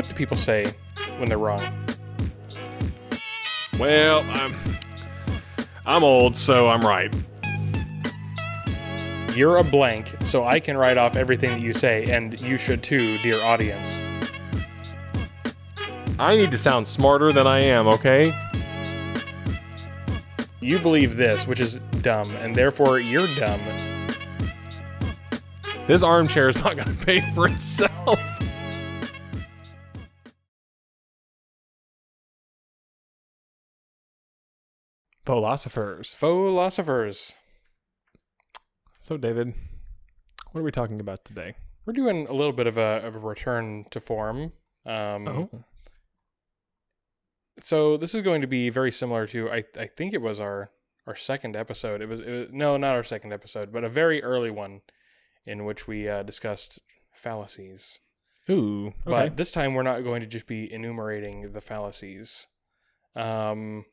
[0.00, 0.64] what do people say
[1.18, 1.60] when they're wrong?
[3.78, 4.56] Well, I'm
[5.84, 7.14] I'm old, so I'm right.
[9.36, 12.82] You're a blank, so I can write off everything that you say, and you should
[12.82, 13.98] too, dear audience.
[16.18, 18.34] I need to sound smarter than I am, okay?
[20.60, 23.60] You believe this, which is dumb, and therefore you're dumb.
[25.86, 27.89] This armchair is not going to pay for itself.
[35.30, 36.12] Philosophers.
[36.14, 37.36] Philosophers.
[38.98, 39.54] So, David,
[40.50, 41.54] what are we talking about today?
[41.86, 44.52] We're doing a little bit of a, of a return to form.
[44.84, 45.50] Um, Oh.
[47.62, 50.72] So this is going to be very similar to I I think it was our
[51.06, 52.00] our second episode.
[52.00, 54.80] It was, it was no not our second episode, but a very early one
[55.46, 56.80] in which we uh, discussed
[57.12, 58.00] fallacies.
[58.48, 58.86] Ooh.
[58.86, 58.94] Okay.
[59.04, 62.48] But this time we're not going to just be enumerating the fallacies.
[63.14, 63.84] Um,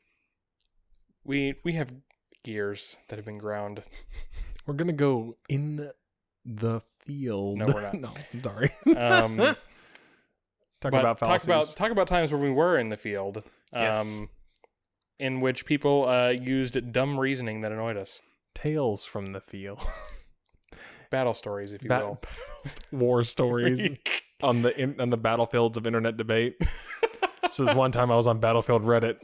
[1.28, 1.92] we we have
[2.42, 3.82] gears that have been ground.
[4.66, 5.90] We're going to go in
[6.44, 7.58] the field.
[7.58, 7.94] No, we're not.
[8.00, 8.72] no, I'm sorry.
[8.96, 9.36] Um,
[10.80, 13.38] Talk about talk about talk about times where we were in the field.
[13.72, 14.18] Um, Yes.
[15.18, 18.20] in which people uh, used dumb reasoning that annoyed us.
[18.54, 19.84] tales from the field.
[21.10, 22.20] Battle stories, if you Ba- will.
[22.92, 23.98] War stories
[24.42, 26.56] on the in, on the battlefields of internet debate.
[27.50, 29.16] So this one time I was on Battlefield Reddit.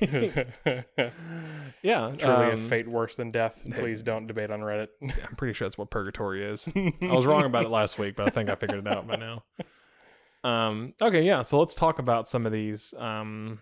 [1.82, 3.66] yeah, Truly a um, fate worse than death.
[3.72, 4.88] Please don't debate on Reddit.
[5.02, 6.68] I'm pretty sure that's what purgatory is.
[6.76, 9.16] I was wrong about it last week, but I think I figured it out by
[9.16, 9.44] now.
[10.44, 11.42] Um, okay, yeah.
[11.42, 12.94] So let's talk about some of these.
[12.96, 13.58] Um,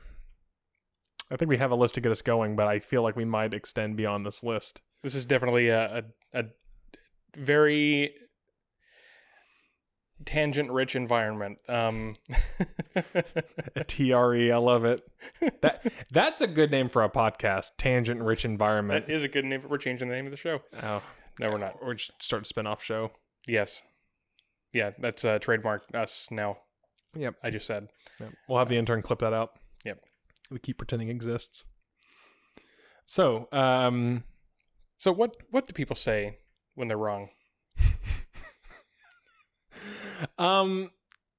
[1.30, 3.25] I think we have a list to get us going, but I feel like we
[3.25, 4.80] might extend beyond this list.
[5.03, 6.45] This is definitely a, a, a
[7.36, 8.14] very
[10.25, 11.59] tangent rich environment.
[11.69, 12.15] Um,
[13.77, 15.03] A TRE, I love it.
[15.63, 17.73] That that's a good name for a podcast.
[17.79, 19.07] Tangent rich environment.
[19.07, 19.61] that is a good name.
[19.61, 20.61] For, We're changing the name of the show.
[20.83, 21.03] Oh,
[21.39, 21.77] No, we're not.
[21.83, 23.11] or just start a spin-off show.
[23.47, 23.83] Yes.
[24.73, 26.59] Yeah, that's uh, trademark us now.
[27.17, 27.35] Yep.
[27.43, 27.89] I just said.
[28.21, 28.33] Yep.
[28.48, 29.51] We'll have the intern clip that out.
[29.85, 30.01] Yep.
[30.51, 31.65] We keep pretending it exists.
[33.07, 34.25] So, um,
[34.98, 36.39] So what what do people say
[36.75, 37.29] when they're wrong?
[40.39, 40.91] Um,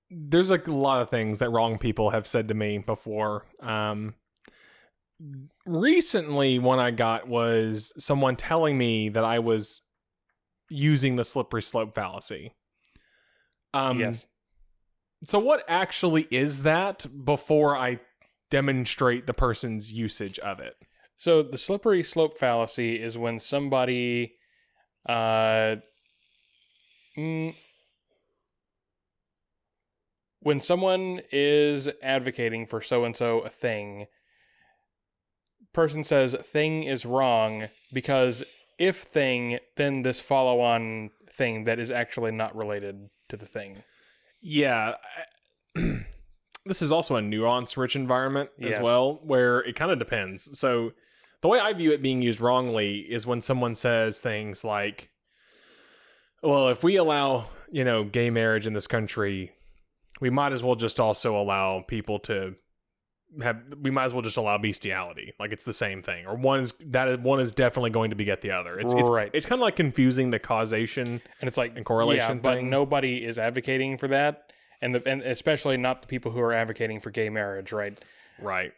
[0.10, 3.46] there's a lot of things that wrong people have said to me before.
[3.62, 4.16] Um,
[5.66, 9.82] recently, one I got was someone telling me that I was
[10.70, 12.54] using the slippery slope fallacy.
[13.74, 14.26] Um, yes.
[15.24, 18.00] So, what actually is that before I
[18.50, 20.76] demonstrate the person's usage of it?
[21.18, 24.34] So the slippery slope fallacy is when somebody
[25.10, 25.78] uh
[27.18, 27.56] mm,
[30.48, 34.06] when someone is advocating for so and so a thing
[35.74, 38.46] person says thing is wrong because
[38.80, 43.84] if thing then this follow on thing that is actually not related to the thing.
[44.42, 44.96] Yeah.
[46.66, 48.82] This is also a nuance rich environment as Yes.
[48.82, 50.60] well, where it kind of depends.
[50.60, 50.92] So,
[51.42, 55.10] the way I view it being used wrongly is when someone says things like,
[56.44, 59.54] well, if we allow, you know, gay marriage in this country,
[60.20, 62.56] we might as well just also allow people to
[63.42, 66.62] have we might as well just allow bestiality like it's the same thing or one
[66.62, 69.30] is that is one is definitely going to beget the other it's it's, Right.
[69.34, 73.26] it's kind of like confusing the causation And it's like And correlation yeah, but nobody
[73.26, 77.12] is advocating for that, and the and especially not the people who are advocating for
[77.12, 78.00] gay marriage, right?
[78.42, 78.72] Right.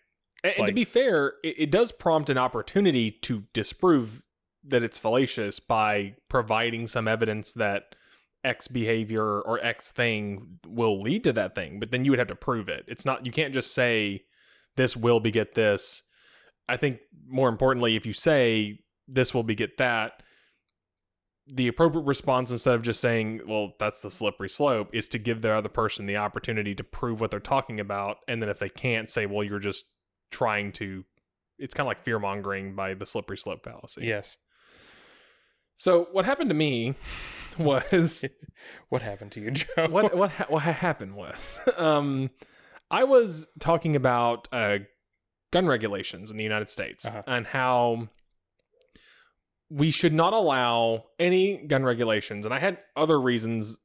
[0.43, 4.23] And, and to be fair, it, it does prompt an opportunity to disprove
[4.63, 7.93] that it's fallacious by providing some evidence that
[8.43, 11.79] X behavior or X thing will lead to that thing.
[11.79, 12.85] But then you would have to prove it.
[12.87, 14.23] It's not, you can't just say
[14.77, 16.03] this will beget this.
[16.67, 20.23] I think more importantly, if you say this will beget that,
[21.51, 25.41] the appropriate response instead of just saying, well, that's the slippery slope, is to give
[25.41, 28.17] the other person the opportunity to prove what they're talking about.
[28.27, 29.85] And then if they can't, say, well, you're just
[30.31, 31.05] trying to.
[31.57, 34.05] It's kind of like fear mongering by the slippery slope fallacy.
[34.05, 34.37] Yes.
[35.75, 36.93] So what happened to me
[37.59, 38.25] was
[38.89, 39.87] What happened to you, Joe?
[39.89, 42.29] what what ha- what happened was um
[42.91, 44.79] I was talking about uh
[45.51, 47.23] gun regulations in the United States Uh-huh.
[47.27, 48.09] and how
[49.69, 53.77] we should not allow any gun regulations and I had other reasons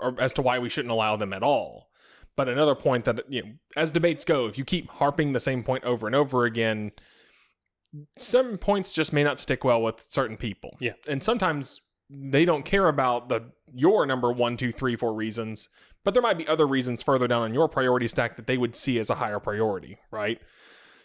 [0.00, 1.88] or as to why we shouldn't allow them at all.
[2.36, 5.62] But another point that you know as debates go if you keep harping the same
[5.62, 6.92] point over and over again
[8.18, 10.76] some points just may not stick well with certain people.
[10.80, 10.94] Yeah.
[11.06, 15.68] And sometimes they don't care about the your number one, two, three, four reasons,
[16.04, 18.76] but there might be other reasons further down on your priority stack that they would
[18.76, 20.40] see as a higher priority, right?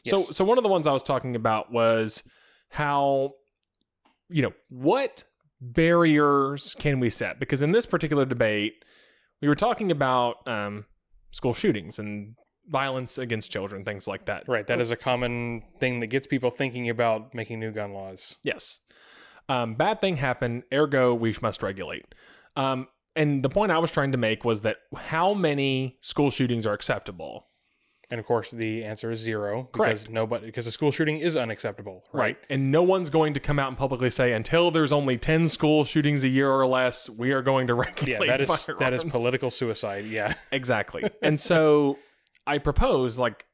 [0.05, 0.37] So, Yes.
[0.37, 2.23] so one of the ones I was talking about was
[2.69, 3.33] how,
[4.29, 5.23] you know, what
[5.61, 7.39] barriers can we set?
[7.39, 8.85] Because in this particular debate,
[9.41, 10.85] we were talking about um,
[11.31, 12.35] school shootings and
[12.67, 14.43] violence against children, things like that.
[14.47, 14.67] Right.
[14.67, 18.35] That is a common thing that gets people thinking about making new gun laws.
[18.43, 18.79] Yes.
[19.49, 22.05] Um, bad thing happened, ergo, we must regulate.
[22.55, 26.65] Um, and the point I was trying to make was that how many school shootings
[26.65, 27.47] are acceptable?
[28.11, 30.09] And of course, the answer is zero because Correct.
[30.09, 32.05] nobody because a school shooting is unacceptable.
[32.11, 32.37] Right.
[32.49, 35.83] And no one's going to come out and publicly say, until there's only 10 school
[35.85, 37.73] shootings a year or less, we are going to
[38.03, 40.05] Yeah, regulate that is that is firearms." political suicide.
[40.05, 40.33] Yeah.
[40.51, 41.03] Exactly.
[41.21, 41.99] and so
[42.47, 43.45] I propose, like,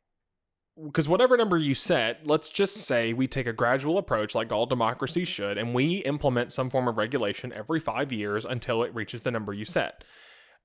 [0.83, 4.65] because whatever number you set, let's just say we take a gradual approach, like all
[4.65, 5.33] democracies mm-hmm.
[5.33, 9.31] should, and we implement some form of regulation every five years until it reaches the
[9.31, 10.03] number you set.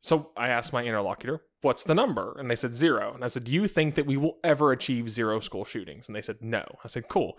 [0.00, 2.34] So I asked my interlocutor, what's the number?
[2.38, 3.12] And they said zero.
[3.14, 6.08] And I said, do you think that we will ever achieve zero school shootings?
[6.08, 6.64] And they said, no.
[6.82, 7.38] I said, cool.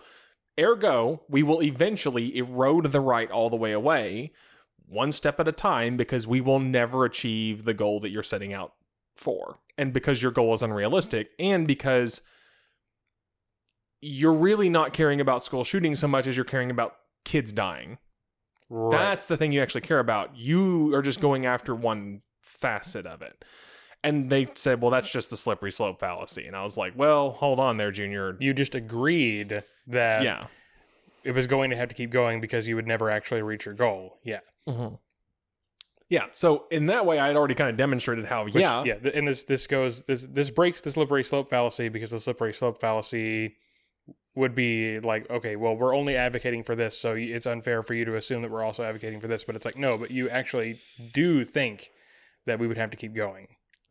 [0.58, 4.32] Ergo, we will eventually erode the right all the way away,
[4.86, 8.52] one step at a time, because we will never achieve the goal that you're setting
[8.52, 8.74] out
[9.16, 9.58] for.
[9.76, 12.22] And because your goal is unrealistic, and because
[14.02, 17.96] you're really not caring about school shootings so much as you're caring about kids dying.
[18.68, 18.90] Right.
[18.98, 20.36] That's the thing you actually care about.
[20.36, 23.44] You are just going after one facet of it.
[24.04, 26.46] And they said, well, that's just the slippery slope fallacy.
[26.46, 28.36] And I was like, well, hold on there, Junior.
[28.40, 30.46] you just agreed that Yeah.
[31.22, 33.74] it was going to have to keep going because you would never actually reach your
[33.74, 34.18] goal.
[34.24, 34.40] Yeah.
[34.68, 34.96] Mm-hmm.
[36.08, 36.26] Yeah.
[36.32, 38.94] So in that way, I had already kind of demonstrated how, Which- yeah, yeah.
[39.14, 42.80] And this this goes this this breaks the slippery slope fallacy because the slippery slope
[42.80, 43.54] fallacy
[44.34, 48.04] would be like, okay, well, we're only advocating for this, so it's unfair for you
[48.04, 49.44] to assume that we're also advocating for this.
[49.44, 50.80] But it's like, no, but you actually
[51.12, 51.90] do think
[52.46, 53.48] that we would have to keep going.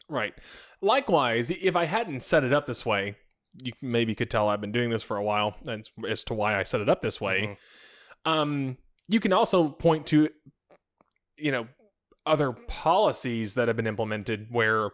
[0.09, 0.33] Right.
[0.81, 3.15] Likewise, if I hadn't set it up this way,
[3.61, 6.57] you maybe could tell I've been doing this for a while as, as to why
[6.59, 7.57] I set it up this way.
[8.25, 8.31] Mhm.
[8.31, 8.77] Um,
[9.07, 10.29] you can also point to,
[11.37, 11.67] you know,
[12.25, 14.91] other policies that have been implemented where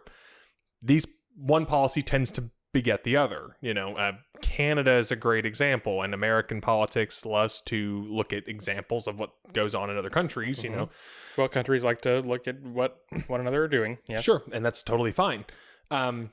[0.82, 1.06] these
[1.36, 3.56] one policy tends to beget the other.
[3.60, 4.12] You know, uh,
[4.42, 9.32] Canada is a great example, and American politics loves to look at examples of what
[9.52, 10.62] goes on in other countries.
[10.62, 10.76] You Mhm.
[10.76, 10.90] know,
[11.36, 13.98] Well, countries like to look at what one another are doing.
[14.08, 14.20] Yeah.
[14.20, 15.44] Sure, and that's totally fine.
[15.90, 16.32] Um,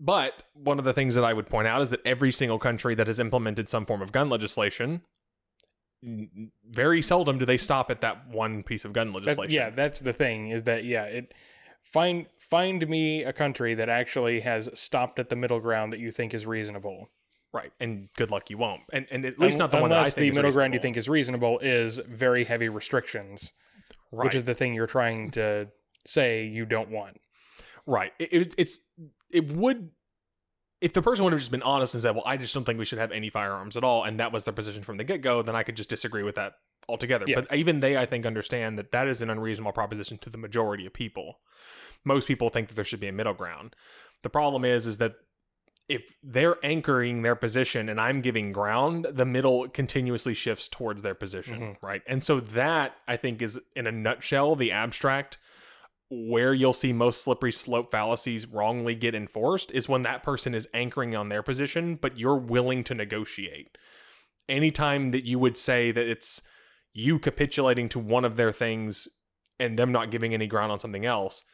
[0.00, 2.94] but one of the things that I would point out is that every single country
[2.96, 5.02] that has implemented some form of gun legislation,
[6.02, 9.54] very seldom do they stop at that one piece of gun That- legislation.
[9.54, 11.34] yeah, that's the thing is that yeah, it
[11.92, 16.10] find find me a country that actually has stopped at the middle ground that you
[16.10, 17.08] think is reasonable.
[17.52, 17.72] right.
[17.80, 18.82] And good luck, you won't.
[18.92, 20.74] And and at least Un- not the one that I unless think the middle ground
[20.74, 23.52] you think is reasonable is very heavy restrictions,
[24.12, 24.24] right.
[24.24, 25.68] which is the thing you're trying to
[26.06, 27.18] say you don't want.
[27.86, 28.12] Right.
[28.18, 28.78] It, it, it's
[29.30, 29.90] it would
[30.80, 32.78] if the person would have just been honest and said, "Well, I just don't think
[32.78, 35.22] we should have any firearms at all," and that was their position from the get
[35.22, 36.52] go, then I could just disagree with that
[36.88, 37.24] altogether.
[37.28, 37.40] Yeah.
[37.40, 40.86] But even they, I think, understand that that is an unreasonable proposition to the majority
[40.86, 41.40] of people.
[42.04, 43.74] Most people think that there should be a middle ground.
[44.22, 45.14] The problem is, is that
[45.88, 51.14] if they're anchoring their position and I'm giving ground, the middle continuously shifts towards their
[51.14, 51.76] position, Mhm.
[51.82, 52.02] right?
[52.06, 55.38] And so that I think is in a nutshell the abstract
[56.10, 60.68] where you'll see most slippery slope fallacies wrongly get enforced is when that person is
[60.74, 63.76] anchoring on their position, but you're willing to negotiate.
[64.48, 66.40] Anytime that you would say that it's
[66.98, 69.06] you capitulating to one of their things
[69.60, 71.44] and them not giving any ground on something else,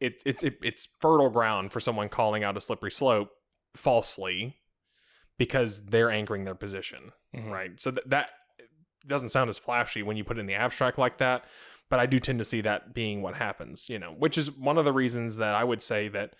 [0.00, 3.28] it, it, it it's fertile ground for someone calling out a slippery slope
[3.76, 4.56] falsely
[5.36, 7.50] because they're anchoring their position Mhm.
[7.50, 7.80] right?
[7.80, 8.30] So th- that
[9.06, 11.44] doesn't sound as flashy when you put it in the abstract like that,
[11.90, 14.78] but I do tend to see that being what happens, you know, which is one
[14.78, 16.34] of the reasons that I would say that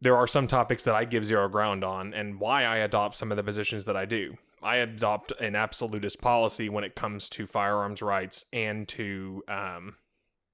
[0.00, 3.32] there are some topics that I give zero ground on and why I adopt some
[3.32, 4.36] of the positions that I do.
[4.62, 9.96] I adopt an absolutist policy when it comes to firearms rights and to um,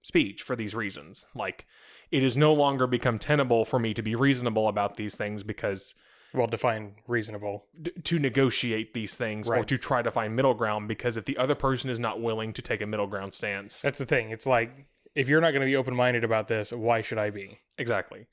[0.03, 1.27] speech for these reasons.
[1.35, 1.67] Like,
[2.11, 5.95] it has no longer become tenable for me to be reasonable about these things because
[6.33, 7.67] Well, define reasonable.
[7.81, 9.61] d- to negotiate these things right.
[9.61, 12.53] or to try to find middle ground because if the other person is not willing
[12.53, 14.31] to take a middle ground stance That's the thing.
[14.31, 17.31] It's like if you're not going to be open minded about this, why should I
[17.31, 17.59] be?
[17.79, 18.27] exactly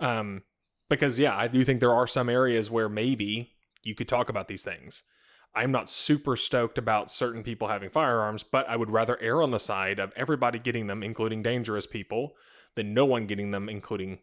[0.00, 0.42] um
[0.88, 4.48] because yeah i do think there are some areas where maybe you could talk about
[4.48, 5.02] these things
[5.54, 9.50] i'm not super stoked about certain people having firearms but i would rather err on
[9.50, 12.34] the side of everybody getting them including dangerous people
[12.76, 14.18] than no one getting them including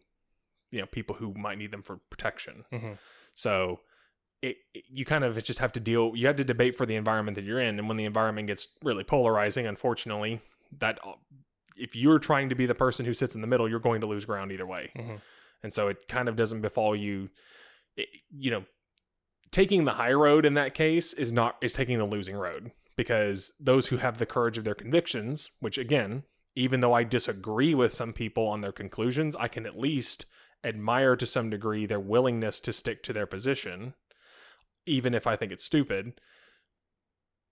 [0.70, 2.98] you know people who might need them for protection Mhm.
[3.34, 3.80] So
[4.42, 6.12] it, it- you kind of just have to deal.
[6.14, 8.68] You have to debate for the environment that you're in, and when the environment gets
[8.84, 10.40] really polarizing, unfortunately,
[10.78, 11.14] that uh,
[11.76, 14.06] if you're trying to be the person who sits in the middle, you're going to
[14.06, 14.90] lose ground either way.
[14.96, 15.20] Mhm.
[15.64, 17.30] And so it kind of doesn't befall you.
[17.96, 18.64] it- you know,
[19.50, 23.52] taking the high road in that case is not is taking the losing road because
[23.60, 26.24] those who have the courage of their convictions, which again,
[26.56, 30.26] even though I disagree with some people on their conclusions, I can at least
[30.64, 33.94] admire to some degree their willingness to stick to their position,
[34.86, 36.20] even if I think it's stupid.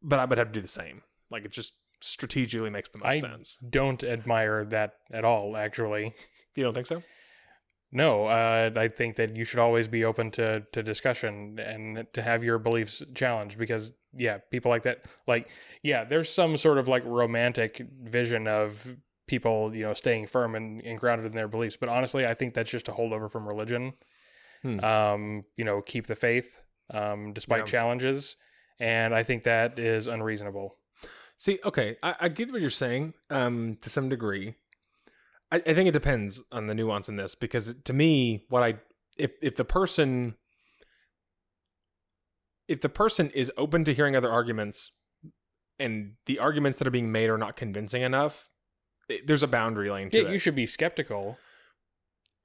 [0.03, 1.03] But I would have to do the same.
[1.31, 3.59] Like it just strategically makes the most I- sense.
[3.69, 6.15] Don't admire that at all, actually.
[6.55, 7.03] You don't think so?
[7.93, 12.23] No, uh, I think that you should always be open to, to discussion and to
[12.23, 15.49] have your beliefs challenged because, yeah, people like that, like,
[15.83, 18.97] yeah, there's some sort of like romantic vision of
[19.29, 21.77] people, you know, staying firm and, and grounded in their beliefs.
[21.77, 23.95] But honestly, I think that's just a holdover from religion.
[24.63, 24.81] Hmm.
[24.81, 27.65] Um, you know, keep the faith um, despite Yeah.
[27.67, 28.37] challenges.
[28.79, 30.77] And I think that is unreasonable.
[31.39, 34.55] See, okay, I, I get what you're saying um, to some degree.
[35.53, 38.75] I, I think it depends on the nuance in this because to me, what I
[39.19, 40.35] if if the person
[42.69, 44.91] if the person is open to hearing other arguments
[45.79, 48.49] and the arguments that are being made are not convincing enough,
[49.09, 50.33] it, there's a boundary laying to Yeah, it.
[50.33, 51.39] you should be skeptical.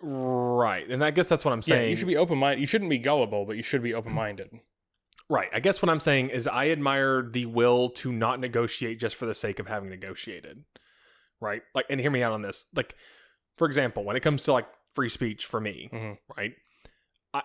[0.02, 1.84] right, and I guess that's what I'm saying.
[1.84, 2.60] Yeah, you should be open minded.
[2.62, 4.50] You shouldn't be gullible, but you should be open minded.
[5.30, 5.48] Right.
[5.54, 9.26] I guess what I'm saying is I admire the will to not negotiate just for
[9.26, 10.66] the sake of having negotiated.
[11.42, 11.62] Right?
[11.76, 12.68] Like and hear me out on this.
[12.76, 12.96] Like
[13.58, 16.18] for example, when it comes to like free speech for me, Mhm.
[16.38, 16.54] right?
[17.34, 17.42] I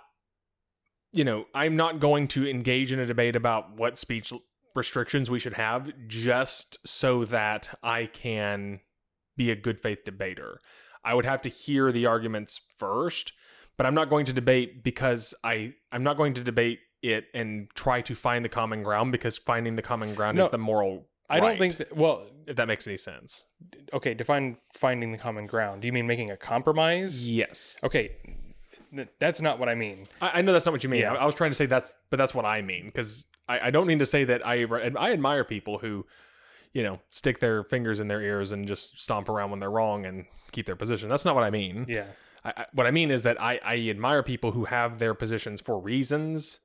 [1.13, 4.33] you know, I'm not going to engage in a debate about what speech
[4.75, 8.81] restrictions we should have just so that I can
[9.37, 10.59] be a good faith debater.
[11.05, 13.33] I would have to hear the arguments first,
[13.77, 17.69] but I'm not going to debate because I I'm not going to debate it and
[17.75, 21.09] try to find the common ground because finding the common ground No, is the moral.
[21.29, 23.45] I don't think that, well, if that makes any sense.
[23.93, 25.83] okay, define finding the common ground.
[25.83, 27.29] Do you mean making a compromise?
[27.29, 28.13] Yes, Okay,
[29.19, 30.07] that's not what I mean.
[30.23, 31.01] I, I know that's not what you mean.
[31.03, 31.13] Yeah.
[31.15, 33.71] I, I was trying to say that's, but that's what I mean because I, I
[33.71, 36.07] don't mean to say that I I admire people who,
[36.73, 40.07] you know, stick their fingers in their ears and just stomp around when they're wrong
[40.07, 41.09] and keep their position.
[41.09, 41.87] That's not what I mean.
[41.89, 42.07] Yeah.
[42.73, 46.61] What I mean is that I, I admire people who have their positions for reasons.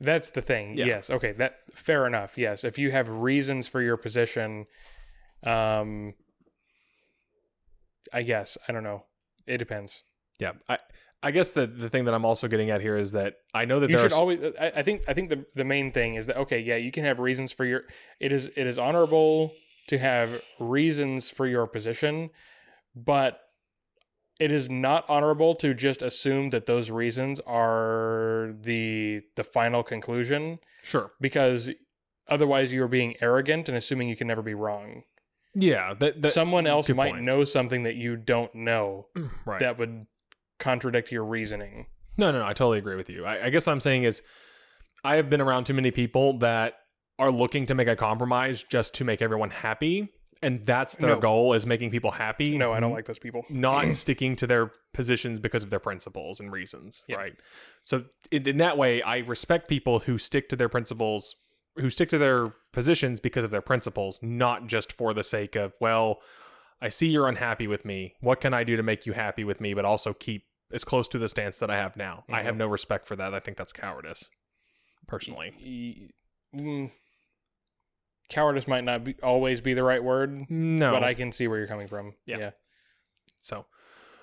[0.00, 0.76] That's the thing.
[0.76, 0.86] Yeah.
[0.86, 1.10] Yes.
[1.10, 1.32] Okay.
[1.32, 2.36] That fair enough.
[2.36, 2.64] Yes.
[2.64, 4.66] If you have reasons for your position,
[5.42, 6.14] um,
[8.12, 9.04] I guess I don't know.
[9.46, 10.02] It depends.
[10.38, 10.78] Yeah, I
[11.22, 13.80] I guess the the thing that I'm also getting at here is that I know
[13.80, 14.40] that You there should are always.
[14.60, 15.02] I, I think.
[15.08, 16.60] I think the the main thing is that okay.
[16.60, 17.82] Yeah, you can have reasons for your.
[18.20, 18.46] It is.
[18.48, 19.52] It is honorable
[19.88, 22.30] to have reasons for your position,
[22.94, 23.40] but
[24.38, 30.58] it is not honorable to just assume that those reasons are the the final conclusion
[30.82, 31.12] sure.
[31.20, 31.70] because
[32.28, 35.02] otherwise you're being arrogant and assuming you can never be wrong.
[35.54, 37.24] Yeah, that, that Someone else might point.
[37.24, 39.60] know something that you don't know mm, right.
[39.60, 40.06] that would
[40.58, 41.86] contradict your reasoning.
[42.18, 42.44] No, no, no.
[42.44, 43.24] I totally agree with you.
[43.24, 44.22] I, I guess what I'm saying is,
[45.02, 46.74] I have been around too many people that
[47.18, 50.10] are looking to make a compromise just to make everyone happy,
[50.42, 51.20] and that's their No.
[51.20, 52.56] goal is making people happy.
[52.58, 53.44] No, I don't like those people.
[53.48, 57.16] Not sticking to their positions because of their principles and reasons, Yeah.
[57.16, 57.34] right?
[57.84, 61.36] So in, in that way, I respect people who stick to their principles,
[61.76, 65.74] who stick to their positions because of their principles, not just for the sake of
[65.80, 66.20] well,
[66.80, 68.14] I see you're unhappy with me.
[68.20, 71.08] What can I do to make you happy with me, but also keep as close
[71.08, 72.24] to the stance that I have now?
[72.30, 72.58] I have Mhm.
[72.58, 73.32] no respect for that.
[73.32, 74.28] I think that's cowardice,
[75.06, 76.12] personally.
[76.54, 76.92] Y- mm,
[78.28, 81.58] cowardice might not be, always be the right word, No, but I can see where
[81.58, 82.14] you're coming from.
[82.26, 82.38] Yeah.
[82.38, 82.50] yeah.
[83.40, 83.66] So,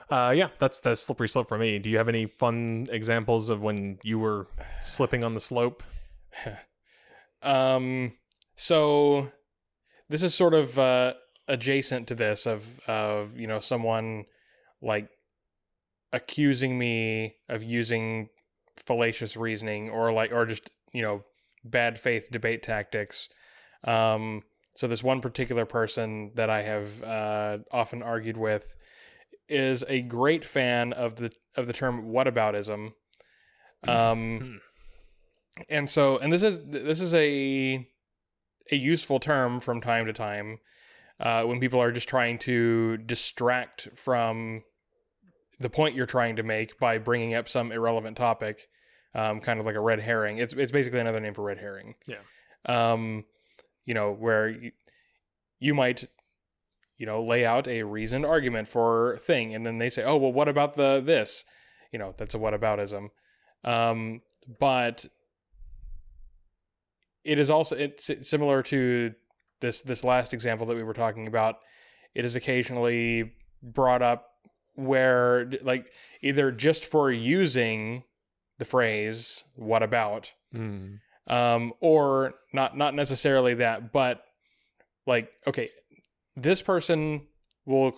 [0.10, 1.80] uh, yeah, that's the slippery slope for me.
[1.80, 4.48] Do you have any fun examples of when you were
[4.84, 5.84] slipping on the slope?
[7.46, 8.14] Um,
[8.56, 9.30] so
[10.08, 11.16] this is sort of uh,
[11.48, 14.26] adjacent to this of of you know someone
[14.82, 15.10] like
[16.14, 18.30] accusing me of using
[18.78, 21.24] fallacious reasoning or like or just you know
[21.64, 23.30] bad faith debate tactics.
[23.84, 24.44] Um,
[24.76, 28.76] so this one particular person that I have uh, often argued with
[29.48, 32.94] is a great fan of the of the term whataboutism.
[33.88, 34.62] Um,
[35.70, 37.88] and so and this is this is a
[38.72, 40.60] a useful term from time to time
[41.20, 44.64] uh, when people are just trying to distract from
[45.60, 48.68] the point you're trying to make by bringing up some irrelevant topic,
[49.14, 50.38] um, kind of like a red herring.
[50.38, 51.96] It's it's basically another name for red herring.
[52.08, 52.18] Yeah.
[52.66, 53.26] Um,
[53.86, 54.72] you know where you,
[55.60, 56.06] you might
[56.98, 60.34] you know lay out a reasoned argument for thing, and then they say, oh well,
[60.34, 61.44] what about the this?
[61.92, 63.10] You know that's a whataboutism.
[63.64, 64.22] Um,
[64.60, 65.06] but
[67.24, 69.14] it is also it's similar to
[69.62, 71.58] this this last example that we were talking about
[72.14, 74.28] it is occasionally brought up
[74.76, 78.04] where like either just for using
[78.60, 81.00] the phrase what about Mm.
[81.28, 84.24] Um, or not not necessarily that, but
[85.06, 85.70] like okay,
[86.36, 87.28] this person
[87.66, 87.94] will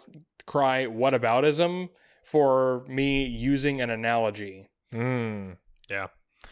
[0.46, 1.90] cry whataboutism
[2.24, 5.58] for me using an analogy Mm.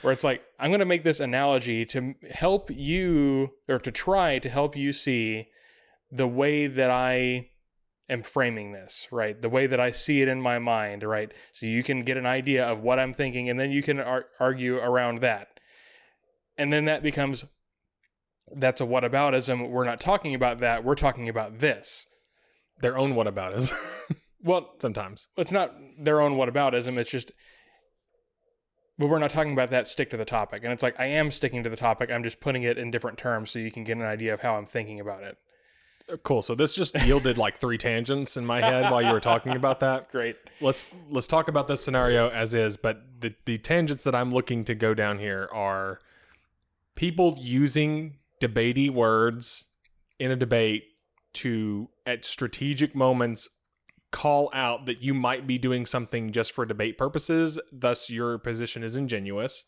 [0.01, 4.39] where it's like I'm going to make this analogy to help you or to try
[4.39, 5.47] to help you see
[6.11, 7.49] the way that I
[8.09, 9.41] am framing this, right?
[9.41, 11.31] The way that I see it in my mind, right?
[11.53, 14.25] So you can get an idea of what I'm thinking and then you can ar-
[14.39, 15.52] argue around that.
[16.57, 17.45] And then that becomes
[18.55, 19.69] that's a whataboutism.
[19.69, 20.83] We're not talking about that.
[20.83, 22.05] We're talking about this.
[22.81, 23.75] Their own whataboutism
[24.43, 25.27] Well, sometimes.
[25.37, 26.97] it's not their own whataboutism.
[26.97, 27.31] It's just,
[28.97, 29.87] but we're not talking about that.
[29.87, 32.11] Stick to the topic, and it's like I am sticking to the topic.
[32.11, 34.55] I'm just putting it in different terms so you can get an idea of how
[34.55, 35.37] I'm thinking about it.
[36.11, 36.41] Uh, Cool.
[36.41, 39.79] So this just yielded like three tangents in my head while you were talking about
[39.79, 40.09] that.
[40.11, 40.35] Great.
[40.59, 44.65] Let's let's talk about this scenario as is, but the the tangents that I'm looking
[44.65, 45.99] to go down here are
[46.95, 49.65] people using debatey words
[50.19, 50.83] in a debate
[51.33, 53.49] to at strategic moments
[54.11, 58.83] call out that you might be doing something just for debate purposes, thus your position
[58.83, 59.65] is ingenuous.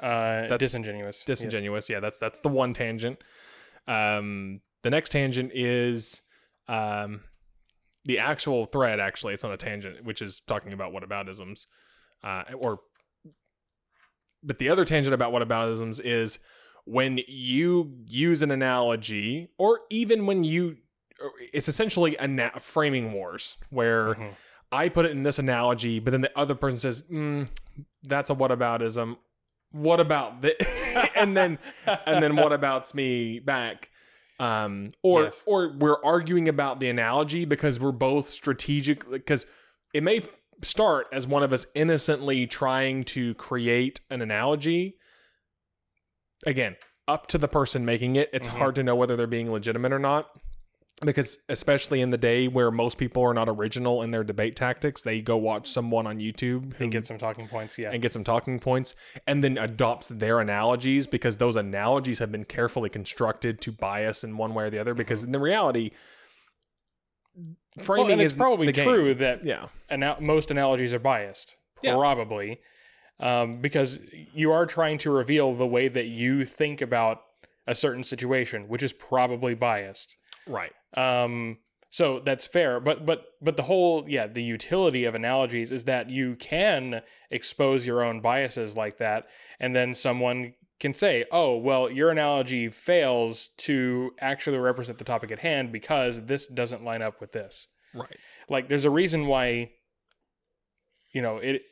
[0.00, 1.18] Uh, That's disingenuous.
[1.18, 1.24] Yes.
[1.24, 1.88] disingenuous.
[1.88, 3.22] Yeah, that's that's the one tangent.
[3.86, 6.22] Um, the next tangent is
[6.66, 7.20] um,
[8.04, 8.98] the actual thread.
[8.98, 11.66] Actually, it's not a tangent, which is talking about whataboutisms,
[12.24, 12.80] uh, or.
[14.42, 16.38] But the other tangent about whataboutisms is
[16.84, 20.78] when you use an analogy, or even when you,
[21.52, 24.14] it's essentially a na- framing wars where.
[24.14, 24.30] Mhm.
[24.74, 27.46] I put it in this analogy, but then the other person says, mm,
[28.04, 29.18] "That's a whataboutism."
[29.70, 30.54] What about this?
[31.14, 31.58] and then
[32.06, 33.90] and then what abouts me back?
[34.40, 35.44] Um, or Yes.
[35.46, 39.10] or we're arguing about the analogy because we're both strategic.
[39.10, 39.44] Because
[39.92, 40.22] it may
[40.62, 44.96] start as one of us innocently trying to create an analogy.
[46.46, 46.76] Again,
[47.08, 48.30] up to the person making it.
[48.32, 48.52] It's Mhm.
[48.58, 50.30] hard to know whether they're being legitimate or not
[51.04, 55.02] because especially in the day where most people are not original in their debate tactics,
[55.02, 57.76] they go watch someone on YouTube who and get some talking points.
[57.76, 57.90] Yeah.
[57.90, 58.94] and get some talking points
[59.26, 64.36] and then adopts their analogies because those analogies have been carefully constructed to bias in
[64.36, 65.90] one way or the other because in the reality
[67.80, 68.84] framing well, is probably the game.
[68.84, 71.56] true that yeah ana- most analogies are biased.
[71.82, 71.94] Yeah.
[71.94, 72.60] Probably.
[73.20, 74.00] Um, because
[74.34, 77.22] you are trying to reveal the way that you think about
[77.66, 80.16] a certain situation, which is probably biased.
[80.46, 85.70] right Um, so that's fair, but but but the whole yeah the utility of analogies
[85.70, 89.26] is that you can expose your own biases like that,
[89.60, 95.30] and then someone can say, oh well, your analogy fails to actually represent the topic
[95.30, 97.68] at hand because this doesn't line up with this.
[97.94, 98.18] right
[98.48, 99.70] Like there's a reason why,
[101.12, 101.62] you know it.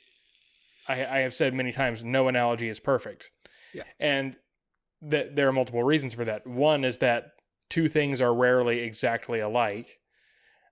[0.89, 3.31] I I have said many times, no analogy is perfect.
[3.75, 3.85] Yeah.
[4.01, 4.37] and
[5.03, 6.47] that there are multiple reasons for that.
[6.47, 7.33] One is that
[7.69, 9.99] two things are rarely exactly alike.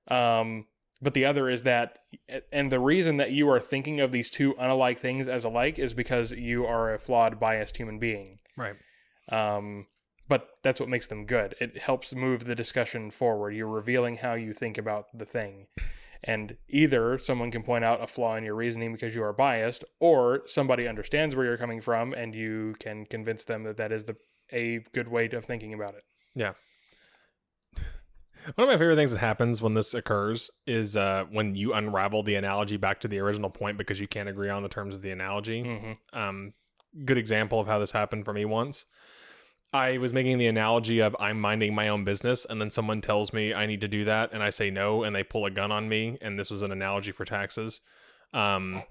[0.08, 0.66] Um,
[1.00, 1.98] but the other is that,
[2.52, 5.94] and the reason that you are thinking of these two unalike things as alike is
[5.94, 8.38] because you are a flawed, biased human being.
[8.56, 8.76] right
[9.30, 9.86] Um,
[10.28, 11.54] but that's what makes them good.
[11.60, 13.54] It helps move the discussion forward.
[13.54, 15.68] You're revealing how you think about the thing.
[16.22, 19.84] And either someone can point out a flaw in your reasoning because you are biased,
[20.00, 24.04] or somebody understands where you're coming from and you can convince them that that is
[24.04, 24.16] the
[24.52, 26.02] a good way of thinking about it.
[28.54, 32.22] One of my favorite things that happens when this occurs is uh, when you unravel
[32.22, 35.02] the analogy back to the original point because you can't agree on the terms of
[35.02, 36.18] the analogy Mm-hmm.
[36.18, 36.52] um,
[37.04, 38.86] good example of how this happened for me once.
[39.72, 43.34] I was making the analogy of I'm minding my own business, and then someone tells
[43.34, 45.70] me I need to do that, and I say no, and they pull a gun
[45.70, 47.82] on me, and this was an analogy for taxes,
[48.32, 48.82] um,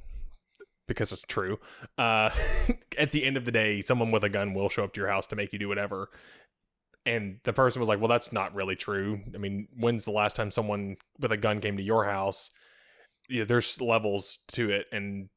[0.87, 1.57] because it's true.
[1.97, 2.29] Uh,
[2.97, 5.09] at the end of the day, someone with a gun will show up to your
[5.09, 6.09] house to make you do whatever.
[7.07, 9.21] And the person was like, "Well, that's not really true.
[9.33, 12.51] I mean, when's the last time someone with a gun came to your house?"
[13.29, 15.29] Yeah, there's levels to it, and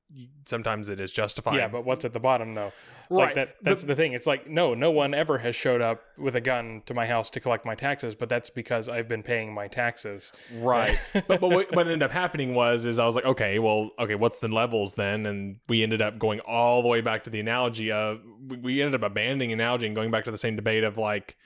[0.46, 1.57] sometimes it is justified.
[1.57, 2.73] Yeah, but what's at the bottom though?
[3.11, 3.27] right.
[3.27, 4.12] Like that that's the thing.
[4.12, 7.29] It's like no, no one ever has showed up with a gun to my house
[7.31, 10.33] to collect my taxes, but that's because I've been paying my taxes.
[10.55, 10.99] Right.
[11.12, 14.14] but but what, what ended up happening was is I was like, okay, well, okay,
[14.14, 15.27] what's the levels then?
[15.27, 18.20] And we ended up going all the way back to the analogy of
[18.62, 21.37] we, ended up abandoning analogy and going back to the same debate of like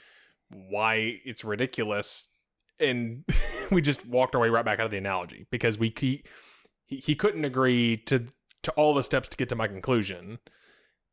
[0.50, 2.28] why it's ridiculous,
[2.78, 3.24] and
[3.70, 6.22] we just walked our way right back out of the analogy because we he
[6.86, 8.26] he, he couldn't agree to
[8.64, 10.38] to all the steps to get to my conclusion,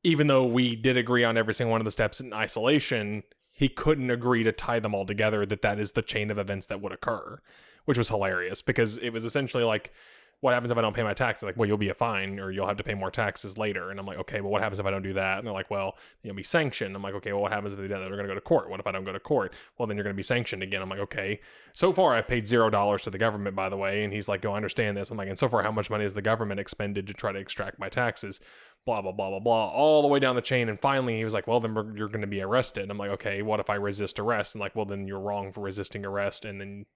[0.04, 3.24] even though we did agree on every single one of the steps in isolation.
[3.54, 6.68] he couldn't agree to tie them all together that that is the chain of events
[6.68, 7.40] that would occur,
[7.86, 9.94] which was hilarious because it was essentially like
[10.42, 11.44] what happens if I don't pay my taxes?
[11.44, 13.92] Like, well, you'll be a fine or you'll have to pay more taxes later.
[13.92, 15.38] And I'm like, okay, well, what happens if I don't do that?
[15.38, 16.96] And they're like, well, you'll be sanctioned.
[16.96, 18.00] I'm like, okay, well, what happens if they do that?
[18.00, 18.68] They're going to go to court.
[18.68, 19.54] What if I don't go to court?
[19.78, 20.82] Well, then you're going to be sanctioned again.
[20.82, 21.42] I'm like, okay.
[21.74, 24.04] So far, I've paid zero dollars to the government, by the way.
[24.04, 25.12] And he's like, go, I understand this.
[25.12, 27.40] I'm like, and so far, how much money has the government expended to try to
[27.40, 28.40] extract my taxes?
[28.84, 30.70] Blah, blah, blah, blah, blah, all the way down the chain.
[30.70, 32.82] And finally, he was like, well, then you're going to be arrested.
[32.82, 34.56] And I'm like, okay, what if I resist arrest?
[34.56, 36.46] And like, well, then you're wrong for resisting arrest.
[36.46, 36.88] And then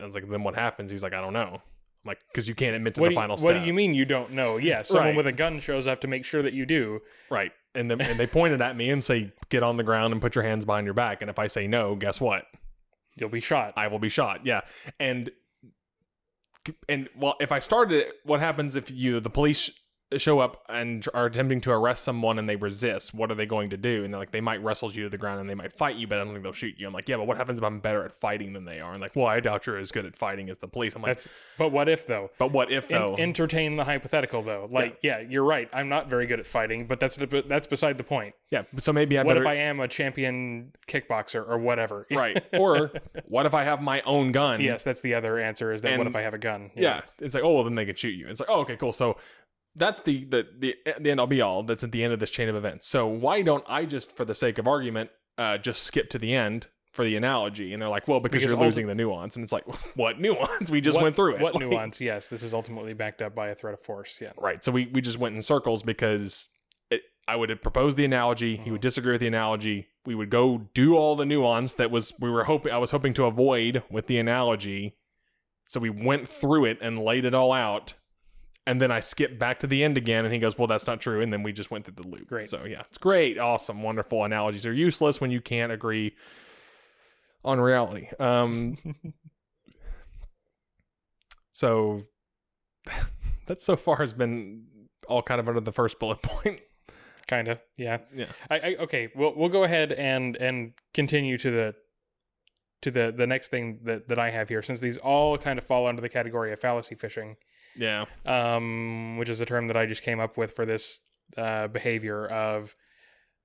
[0.00, 0.90] I was like, then what happens?
[0.90, 1.60] He's like, I don't know.
[2.08, 4.04] Like, because you can't admit to What the you, final what do you mean you
[4.04, 4.56] don't know?
[4.56, 5.16] Yeah, someone Right.
[5.16, 7.00] with a gun shows up to make sure that you do.
[7.30, 7.52] Right.
[7.74, 10.34] And then and they pointed at me and say, get on the ground and put
[10.34, 11.20] your hands behind your back.
[11.22, 12.46] And if I say no, guess what?
[13.16, 13.74] You'll be shot.
[13.76, 14.44] I will be shot.
[14.44, 14.62] Yeah.
[14.98, 15.30] And
[16.88, 19.70] and well, if I started it, what happens if you the police
[20.16, 23.12] show up and are attempting to arrest someone and they resist?
[23.12, 24.04] What are they going to do?
[24.04, 26.06] And they're like, they might wrestle you to the ground and they might fight you,
[26.06, 26.86] but I don't think they'll shoot you.
[26.86, 28.92] I'm like, yeah, but what happens if I'm better at fighting than they are?
[28.92, 30.94] And like, well, I doubt you're as good at fighting as the police.
[30.94, 31.28] I'm like, That's.
[31.58, 32.30] But what if though?
[32.38, 33.16] but what if En- though?
[33.18, 34.68] entertain the hypothetical though.
[34.70, 35.20] Like, yeah.
[35.20, 35.68] you're right.
[35.72, 38.34] I'm not very good at fighting, but that's that's beside the point.
[38.50, 38.62] yeah.
[38.78, 39.42] So maybe I What better.
[39.42, 42.06] if I am a champion kickboxer or whatever?
[42.12, 42.42] right.
[42.54, 42.92] Or
[43.26, 44.60] what if I have my own gun?
[44.60, 45.72] yes, that's the other answer.
[45.72, 46.70] Is that what if I have a gun?
[46.74, 47.02] yeah.
[47.18, 49.16] it's like oh well then they could shoot you it's like oh okay cool so
[49.78, 52.30] that's the the the, the end all be all that's at the end of this
[52.30, 52.86] chain of events.
[52.88, 56.34] So why don't i just for the sake of argument uh just skip to the
[56.34, 57.72] end for the analogy?
[57.72, 59.36] And they're like well because, Because you're losing the nuance.
[59.36, 59.64] And it's like
[59.96, 60.70] what nuance?
[60.70, 61.40] We just What- went through it.
[61.40, 62.00] What Like- nuance?
[62.00, 64.18] Yes, this is ultimately backed up by a threat of force.
[64.20, 64.32] Yeah.
[64.36, 64.62] right.
[64.64, 66.48] So we we just went in circles because
[66.90, 68.52] it, i would have proposed the analogy.
[68.56, 68.72] He Mm-hmm.
[68.72, 69.88] would disagree with the analogy.
[70.06, 73.14] We would go do all the nuance that was we were hoping i was hoping
[73.14, 74.96] to avoid with the analogy.
[75.66, 77.92] So we went through it and laid it all out
[78.68, 81.00] and then i skip back to the end again and he goes well that's not
[81.00, 82.48] true and then we just went through the loop Great.
[82.48, 86.14] so yeah it's great awesome wonderful analogies are useless when you can't agree
[87.44, 88.76] on reality um
[91.52, 92.02] so
[93.46, 94.64] that so far has been
[95.08, 96.60] all kind of under the first bullet point
[97.28, 97.60] Kind of.
[97.76, 97.98] Yeah.
[98.14, 98.26] Yeah.
[98.50, 99.10] I, I okay.
[99.14, 101.74] We'll we'll go ahead and and continue to the
[102.80, 105.64] to the the next thing that that I have here, since these all kind of
[105.64, 107.36] fall under the category of fallacy fishing,
[107.78, 111.00] yeah um, which is a term that I just came up with for this
[111.36, 112.74] uh, behavior of.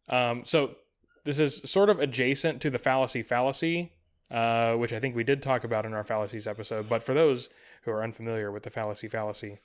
[0.10, 0.76] Um, so
[1.24, 3.93] this is sort of adjacent to the fallacy fallacy,
[4.32, 6.89] uh, which I think we did talk about in our fallacies episode.
[6.89, 7.50] But for those
[7.84, 9.60] who are unfamiliar with the fallacy fallacy,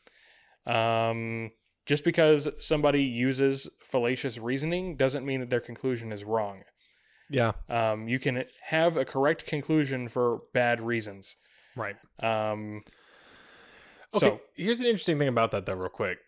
[0.67, 1.51] um,
[1.87, 6.63] just because somebody uses fallacious reasoning doesn't mean that their conclusion is wrong.
[7.31, 11.35] yeah Um, you can have a correct conclusion for bad reasons.
[11.75, 12.83] right Um,
[14.15, 16.19] okay So here's an interesting thing about that though real quick.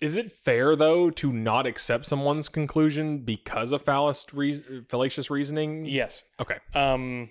[0.00, 5.86] Is it fair though to not accept someone's conclusion because of fallacious, reas fallacious reasoning?
[5.86, 6.56] Yes, okay.
[6.74, 7.30] Um,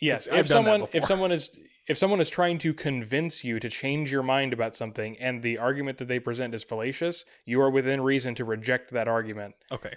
[0.00, 0.26] yes.
[0.30, 1.50] If someone if someone is
[1.86, 5.58] if someone is trying to convince you to change your mind about something, and the
[5.58, 9.54] argument that they present is fallacious, you are within reason to reject that argument.
[9.70, 9.94] okay.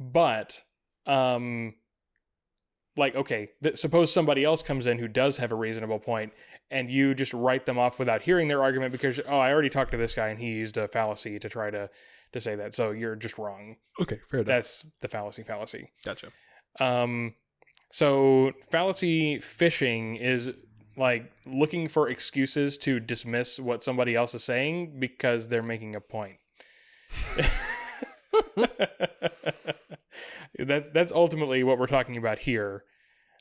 [0.00, 0.62] But
[1.04, 1.74] um
[2.96, 6.32] like okay th- suppose somebody else comes in who does have a reasonable point
[6.70, 9.90] and you just write them off without hearing their argument because oh i already talked
[9.90, 11.88] to this guy and he used a fallacy to try to
[12.32, 12.74] to say that.
[12.74, 13.76] So you're just wrong.
[14.00, 14.46] Okay fair enough.
[14.46, 15.90] That's the fallacy fallacy.
[16.04, 16.28] Gotcha.
[16.80, 17.34] Um
[17.90, 20.50] so fallacy fishing is
[20.96, 26.00] like looking for excuses to dismiss what somebody else is saying because they're making a
[26.00, 26.38] point
[30.66, 32.84] that that's ultimately what we're talking about here.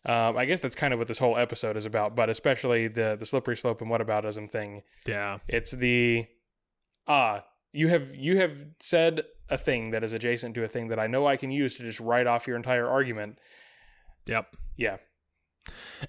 [0.05, 3.15] Um, I guess that's kind of what this whole episode is about, but especially the
[3.19, 4.83] the slippery slope and whataboutism thing.
[5.07, 6.27] yeah It's the
[7.07, 10.99] ah, you have you have said a thing that is adjacent to a thing that
[10.99, 13.38] I know I can use to just write off your entire argument.
[14.25, 14.97] yep Yeah,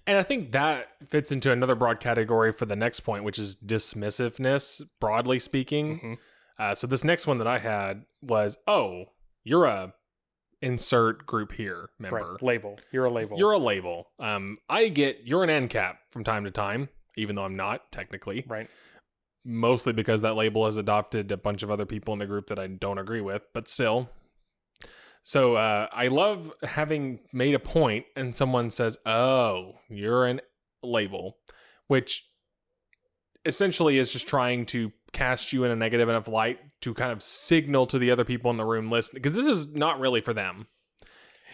[0.06, 3.56] And I think that fits into another broad category for the next point, which is
[3.56, 6.00] dismissiveness, broadly speaking.
[6.00, 6.18] Mhm.
[6.58, 9.06] Uh, so this next one that I had was, oh,
[9.44, 9.92] you're a
[10.66, 12.32] insert group here member.
[12.32, 12.42] right.
[12.42, 12.78] Label.
[12.92, 13.38] You're a label.
[13.38, 14.08] You're a label.
[14.18, 18.44] Um, I get you're an ancap from time to time, even though I'm not technically.
[18.48, 18.68] right.
[19.48, 22.58] Mostly because that label has adopted a bunch of other people in the group that
[22.58, 24.10] I don't agree with, but still.
[25.22, 30.40] So uh, I love having made a point and someone says, "Oh, you're an
[30.82, 31.38] label,"
[31.86, 32.24] which
[33.46, 37.22] essentially is just trying to cast you in a negative enough light to kind of
[37.22, 40.34] signal to the other people in the room listening because this is not really for
[40.34, 40.66] them.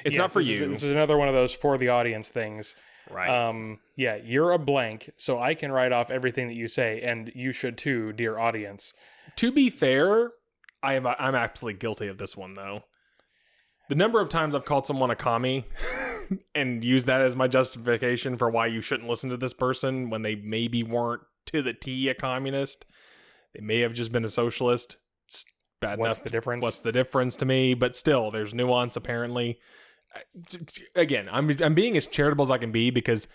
[0.05, 1.88] It's Yes, not for this you, Is, this is another one of those for the
[1.90, 2.74] audience things.
[3.11, 3.28] right?
[3.28, 7.31] Um, yeah, you're a blank, so I can write off everything that you say, and
[7.37, 8.92] you should too, dear audience.
[9.37, 10.33] To be fair,
[10.83, 12.83] I am I'm absolutely guilty of this one though.
[13.88, 15.66] The number of times I've called someone a commie
[16.55, 20.22] and used that as my justification for why you shouldn't listen to this person when
[20.22, 21.22] they maybe weren't
[21.53, 22.85] to the T a communist.
[23.55, 24.97] They may have just been a socialist.
[25.29, 25.45] It's
[25.81, 26.25] bad What's enough.
[26.25, 26.62] the difference?
[26.62, 27.75] What's the difference to me?
[27.75, 29.59] But still, there's nuance apparently.
[30.15, 33.29] I- t- t- Again, I'm I'm being as charitable as I can be because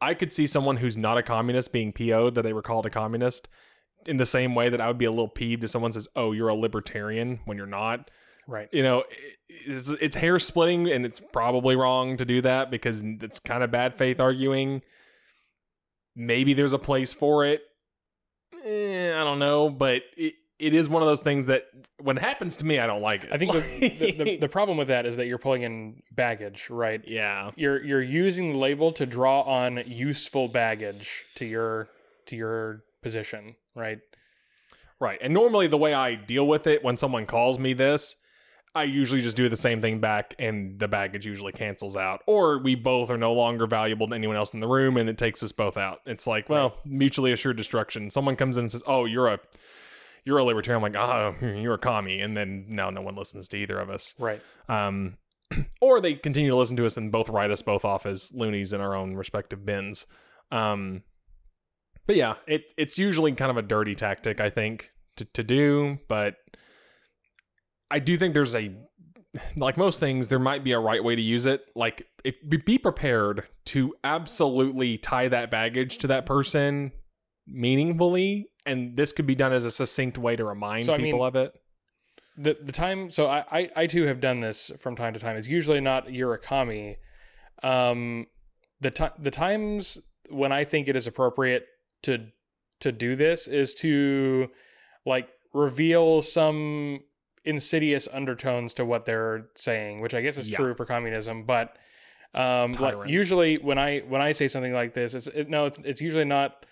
[0.00, 2.90] I could see someone who's not a communist being PO'd that they were called a
[2.90, 3.48] communist
[4.06, 6.32] in the same way that I would be a little peeved if someone says, "Oh,
[6.32, 8.10] you're a libertarian" when you're not
[8.46, 8.68] right.
[8.72, 9.04] you know
[9.48, 13.70] it's, it's hair splitting and it's probably wrong to do that because it's kind of
[13.70, 14.80] bad faith arguing
[16.18, 17.62] maybe there's a place for it
[18.64, 21.62] eh, i don't know but it, it is one of those things that
[22.02, 24.48] when it happens to me i don't like it I think the, the, the, the
[24.48, 27.00] problem with that is that you're pulling in baggage, right?
[27.06, 31.88] yeah You're you're using the label to draw on useful baggage to your
[32.26, 34.00] to your position, right?
[35.00, 38.16] right and normally the way i deal with it when someone calls me this
[38.74, 42.58] i usually just do the same thing back and the baggage usually cancels out or
[42.58, 45.42] we both are no longer valuable to anyone else in the room and it takes
[45.42, 46.00] us both out.
[46.06, 48.10] It's like well mutually assured destruction.
[48.10, 49.38] Someone comes in and says oh you're a
[50.24, 50.84] you're a libertarian.
[50.84, 52.20] I'm like oh you're a commie.
[52.20, 54.14] And then now no one listens to either of us.
[54.18, 54.40] Right.
[54.68, 55.16] um
[55.80, 58.72] or they continue to listen to us and both write us both off as loonies
[58.72, 60.06] in our own respective bins.
[60.52, 61.02] Um
[62.06, 65.98] but yeah it it's usually kind of a dirty tactic i think to, to do
[66.08, 66.36] but
[67.90, 68.74] i do think there's a
[69.56, 72.78] like most things there might be a right way to use it like it, be-
[72.78, 76.92] prepared to absolutely tie that baggage to that person
[77.46, 81.20] meaningfully and this could be done as a succinct way to remind So, I people
[81.20, 81.54] mean, of it
[82.38, 85.36] the the time so I, I I too have done this from time to time.
[85.36, 86.06] It's usually not
[86.42, 86.96] commie.
[87.62, 88.26] Um
[88.80, 89.98] the time the times
[90.30, 91.66] when I think it is appropriate
[92.04, 92.28] to
[92.80, 94.48] to do this is to
[95.04, 97.00] like reveal some
[97.48, 100.56] insidious undertones to what they're saying, which I guess is Yeah.
[100.58, 101.76] true for communism, but
[102.34, 105.78] um like usually when I when I say something like this, it's it, no it's
[105.84, 106.66] it's usually not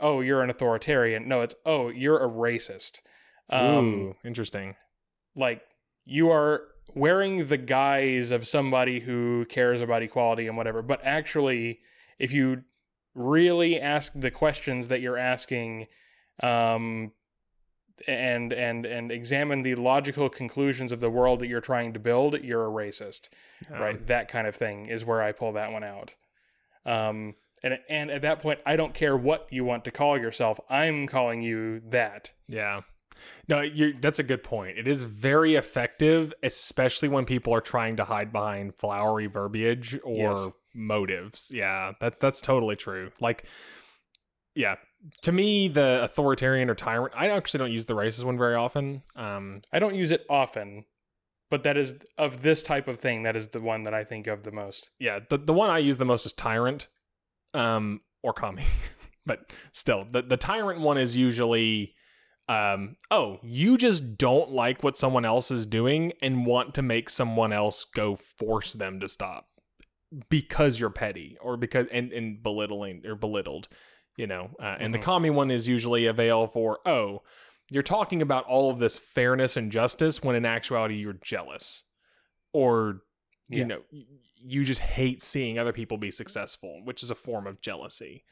[0.00, 1.28] oh you're an authoritarian.
[1.28, 3.00] No, it's oh you're a racist.
[3.48, 4.74] Um Ooh, interesting
[5.36, 5.62] like
[6.04, 6.62] you are
[6.94, 11.80] wearing the guise of somebody who cares about equality and whatever but actually
[12.18, 12.62] if you
[13.14, 15.86] really ask the questions that you're asking
[16.42, 17.12] um
[18.06, 22.42] and and and examine the logical conclusions of the world that you're trying to build
[22.44, 23.28] you're a racist
[23.72, 26.14] Um, right that kind of thing is where i pull that one out
[26.84, 30.60] um and and at that point i don't care what you want to call yourself
[30.68, 32.82] i'm calling you that Yeah.
[33.48, 34.76] No, you that's a good point.
[34.76, 40.36] It is very effective, especially when people are trying to hide behind flowery verbiage or
[40.36, 40.48] Yes.
[40.74, 41.50] motives.
[41.50, 43.10] Yeah, that that's totally true.
[43.18, 43.46] Like
[44.54, 44.76] yeah,
[45.22, 49.02] to me the authoritarian or tyrant, I actually don't use the racist one very often.
[49.14, 50.84] Um I don't use it often,
[51.50, 53.22] but that is of this type of thing.
[53.22, 54.90] That is the one that I think of the most.
[54.98, 56.88] yeah, the the one I use the most is tyrant
[57.54, 58.64] um or commie.
[59.26, 61.94] but still, the the tyrant one is usually
[62.48, 67.10] um oh you just don't like what someone else is doing and want to make
[67.10, 69.48] someone else go force them to stop
[70.28, 73.68] because you're petty or because and, and belittling or belittled
[74.16, 75.02] you know uh, and the Mhm.
[75.02, 77.22] commie one is usually a veil for oh
[77.70, 81.84] you're talking about all of this fairness and justice when in actuality you're jealous
[82.52, 83.02] or
[83.48, 83.64] you Yeah.
[83.66, 83.82] know
[84.38, 88.24] you just hate seeing other people be successful which is a form of jealousy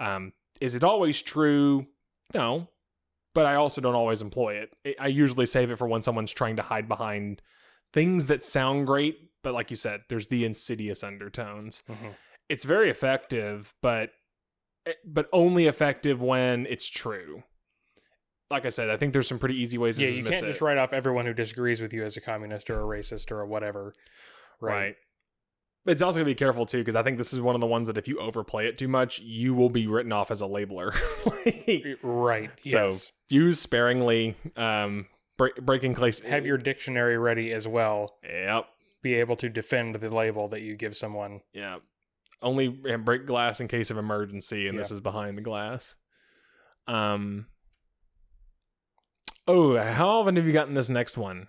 [0.00, 1.86] um is it always true
[2.34, 2.68] no
[3.34, 6.56] but i also don't always employ it I- usually save it for when someone's trying
[6.56, 7.42] to hide behind
[7.92, 12.14] things that sound great but like you said there's the insidious undertones Mhm.
[12.48, 14.12] it's very effective but
[15.04, 17.42] but only effective when it's true
[18.50, 20.48] like i said i think there's some pretty easy ways to Yeah, you can't it
[20.48, 23.40] just write off everyone who disagrees with you as a communist or a racist or
[23.40, 23.92] a whatever.
[24.60, 24.72] right.
[24.72, 24.96] Right.
[25.86, 27.86] It's also gonna be careful too, because I think this is one of the ones
[27.86, 30.92] that if you overplay it too much, you will be written off as a labeler.
[31.46, 32.50] Like, Right.
[32.64, 33.12] So- Yes.
[33.28, 34.36] use sparingly.
[34.56, 35.06] Um,
[35.38, 36.18] break, breaking place.
[36.20, 38.16] Have your dictionary ready as well.
[38.24, 38.66] Yep.
[39.02, 41.40] Be able to defend the label that you give someone.
[41.52, 41.76] Yeah.
[42.42, 45.96] Only yeah, break glass in case of emergency, and this is behind the glass.
[46.86, 47.46] Um.
[49.48, 51.48] Oh, how often have you gotten this next one?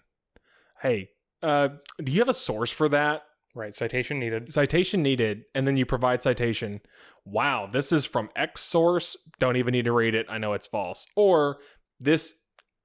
[0.81, 1.09] Hey,
[1.41, 1.69] uh,
[2.03, 3.23] do you have a source for that?
[3.55, 3.75] Right.
[3.75, 4.53] Citation needed.
[4.53, 6.79] citation needed and then you provide citation
[7.25, 10.67] wow this is from x source don't even need to read it i know it's
[10.67, 11.57] false or
[11.99, 12.35] this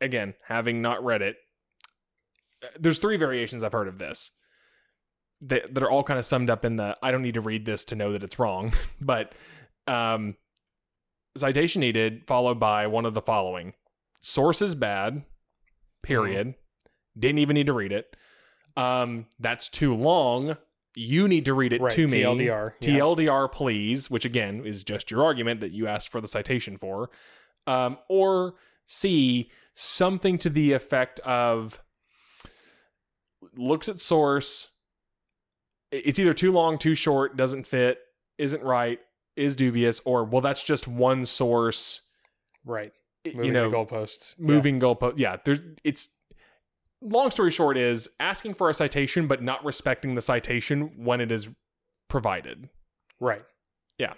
[0.01, 1.37] again having not read it
[2.65, 4.31] uh, there's three variations i've heard of this
[5.43, 7.65] that, that are all kind of summed up in the i don't need to read
[7.67, 9.35] this to know that it's wrong but
[9.87, 10.37] um
[11.37, 13.73] citation needed followed by one of the following
[14.21, 15.25] source is bad
[16.03, 16.55] period
[17.19, 18.17] didn't even need to read it
[18.77, 20.57] Um, that's too long.
[20.95, 22.23] You need to read it Right, to me.
[22.23, 22.89] TLDR, yeah.
[22.99, 27.11] TLDR, please, which again is just your argument that you asked for the citation for.
[27.67, 28.55] Um, or
[28.87, 31.83] C, something to the effect of
[33.57, 34.69] looks at source.
[35.93, 37.99] It's either too long, too short, doesn't fit,
[38.39, 38.99] isn't right,
[39.37, 42.03] is dubious, or well, that's just one source.
[42.65, 42.93] Right.
[43.25, 44.35] Moving you know, the goalposts.
[44.39, 44.47] Yeah.
[44.47, 45.15] moving goalpost.
[45.17, 46.09] Yeah, there's it's
[47.01, 51.33] long story short is asking for a citation but not respecting the citation when it
[51.33, 51.49] is
[52.09, 52.69] provided
[53.23, 53.45] Right.
[53.99, 54.15] Yeah.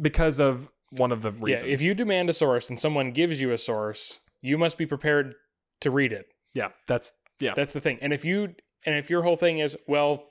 [0.00, 1.68] Because of one of the reasons.
[1.68, 1.74] Yeah.
[1.74, 5.34] If you demand a source and someone gives you a source, you must be prepared
[5.80, 6.26] to read it.
[6.54, 7.98] yeah, that's yeah, That's the thing.
[8.00, 10.24] And if you and if your whole thing is, well,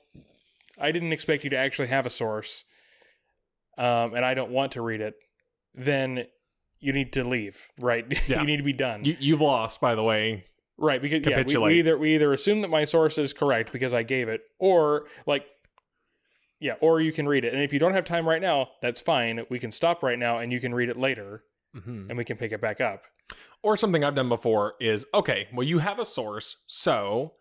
[0.80, 2.64] I didn't expect you to actually have a source,
[3.78, 5.16] um, and I don't want to read it,
[5.74, 6.26] then
[6.80, 7.68] you need to leave.
[7.80, 8.06] Right.
[8.28, 8.42] Yeah.
[8.42, 9.04] you need to be done.
[9.06, 10.46] you you've lost by the way.
[10.78, 11.02] right.
[11.02, 14.04] Because yeah, we, we either we either assume that my source is correct because I
[14.04, 15.46] gave it, or like.
[16.60, 17.54] Yeah, or you can read it.
[17.54, 19.46] And if you don't have time right now, that's fine.
[19.48, 21.44] We can stop right now and you can read it later
[21.76, 22.10] Mhm.
[22.10, 23.04] and we can pick it back up.
[23.62, 27.34] Or something I've done before is okay, well you have a source, so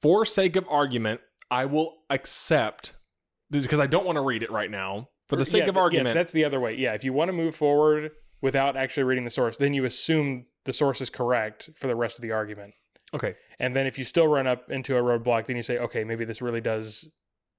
[0.00, 2.94] for sake of argument, I will accept
[3.50, 5.08] because I don't want to read it right now.
[5.28, 6.74] For the sake Yeah, of argument, Yes, that's the other way.
[6.74, 8.10] Yeah, if you want to move forward
[8.40, 12.16] without actually reading the source, then you assume the source is correct for the rest
[12.16, 12.74] of the argument.
[13.14, 13.34] okay.
[13.58, 16.24] And then if you still run up into a roadblock, then you say, okay, maybe
[16.24, 17.08] this really does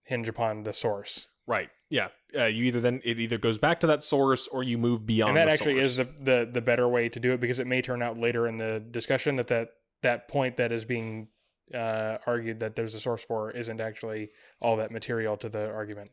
[0.04, 1.28] hinge upon the source.
[1.48, 1.70] Right.
[1.90, 2.08] Yeah.
[2.38, 5.30] Uh, you either then it either goes back to that source or you move beyond.
[5.30, 5.86] and that actually source.
[5.86, 8.48] is the, the the better way to do it because it may turn out later
[8.48, 9.70] in the discussion that that,
[10.02, 11.28] that point that is being
[11.74, 14.30] uh, argued that there's a source for isn't actually
[14.62, 16.12] all that material to the argument.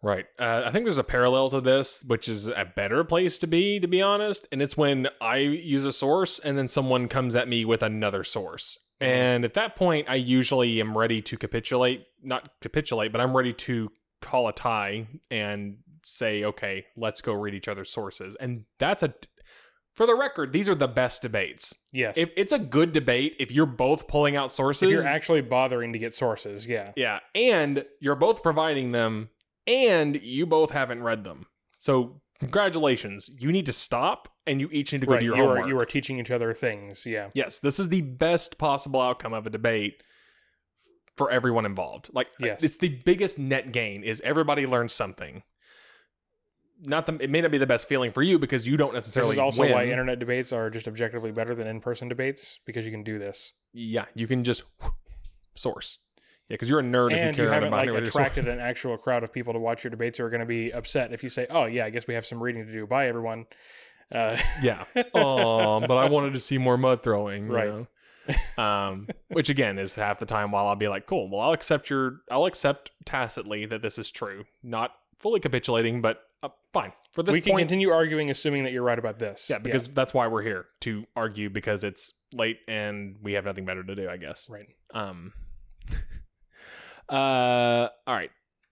[0.00, 0.26] Right.
[0.38, 3.80] Uh, I think there's a parallel to this, which is a better place to be,
[3.80, 4.46] to be honest.
[4.52, 8.22] And it's when I use a source and then someone comes at me with another
[8.22, 8.78] source.
[9.00, 9.06] Mhm.
[9.06, 12.06] And at that point, I usually am ready to capitulate.
[12.22, 17.54] Not capitulate, but I'm ready to call a tie and say, okay, let's go read
[17.54, 18.36] each other's sources.
[18.38, 19.14] And that's a.
[19.98, 21.74] For the record, these are the best debates.
[21.90, 22.16] Yes.
[22.16, 25.92] If it's a good debate, if you're both pulling out sources, if you're actually bothering
[25.92, 26.92] to get sources, yeah.
[26.94, 29.30] yeah, and you're both providing them,
[29.66, 31.46] and you both haven't read them.
[31.80, 35.20] So congratulations, you need to stop, and you each need to go right.
[35.20, 35.64] do your you homework.
[35.64, 37.04] are you are teaching each other things.
[37.04, 37.30] Yeah.
[37.34, 40.04] yes, this is the best possible outcome of a debate
[41.16, 42.08] for everyone involved.
[42.12, 42.62] Like, Yes.
[42.62, 45.42] it's the biggest net gain is everybody learns something.
[46.80, 49.04] Not the, it may not be the best feeling for you because you don't This
[49.06, 49.72] necessarily is also win.
[49.72, 53.52] why internet debates are just objectively better than in-person debates because you can do this,
[53.72, 54.62] yeah, you can just
[55.54, 55.98] source.
[56.48, 58.02] Yeah, because you're a nerd if and you you care haven't about like it with
[58.04, 60.46] your attracted an actual crowd of people to watch your debates who are going to
[60.46, 62.86] be upset if you say, "Oh yeah, I guess we have some reading to do."
[62.86, 63.46] Bye, everyone.
[64.10, 64.84] Uh, Yeah.
[65.14, 67.46] Oh, but I wanted to see more mud throwing.
[67.48, 67.68] you Right.
[67.68, 67.86] know?
[68.62, 71.88] Um, which again is half the time while I'll be like, cool, well, I'll accept
[71.90, 74.44] your, I'll accept tacitly that this is true.
[74.62, 76.92] Not fully capitulating, but uh, fine.
[77.12, 79.48] For this we can point, continue arguing, assuming that you're right about this.
[79.50, 83.64] yeah, because that's why we're here to argue because it's late and we have nothing
[83.64, 84.48] better to do, I guess.
[84.50, 84.66] right.
[84.94, 85.32] Um,
[87.08, 88.30] uh, all right.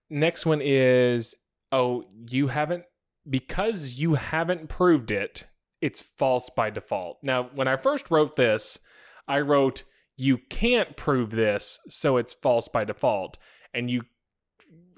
[0.09, 1.35] Next one is
[1.71, 2.83] oh, you haven't
[3.29, 5.45] because you haven't proved it.
[5.81, 7.19] It's false by default.
[7.21, 8.79] Now, when I first wrote this,
[9.27, 9.83] I wrote
[10.15, 13.37] you can't prove this, so it's false by default,
[13.73, 14.03] and you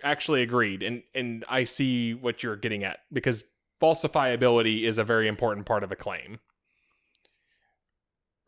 [0.03, 0.83] actually agreed.
[0.83, 3.43] And and I see what you're getting at because
[3.81, 6.39] falsifiability is a very important part of a claim.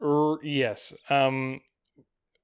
[0.01, 0.93] Er, yes.
[1.09, 1.61] Um.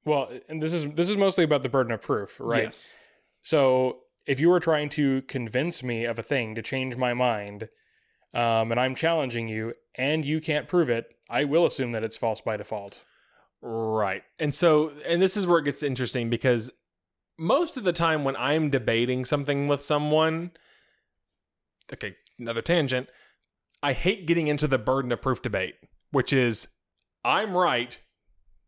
[0.06, 2.64] Well, and this is this is mostly about the burden of proof, right?
[2.64, 2.96] Yes.
[3.42, 7.70] So if you were trying to convince me of a thing to change my mind,
[8.34, 12.18] um, and I'm challenging you, and you can't prove it, I will assume that it's
[12.18, 13.04] false by default.
[13.62, 14.24] Right.
[14.38, 16.72] And so, and this is where it gets interesting because
[17.38, 20.52] most of the time when I'm debating something with someone,
[21.94, 23.08] okay, another tangent,
[23.84, 25.76] I hate getting into the burden of proof debate,
[26.12, 26.68] which is
[27.24, 27.98] I'm right,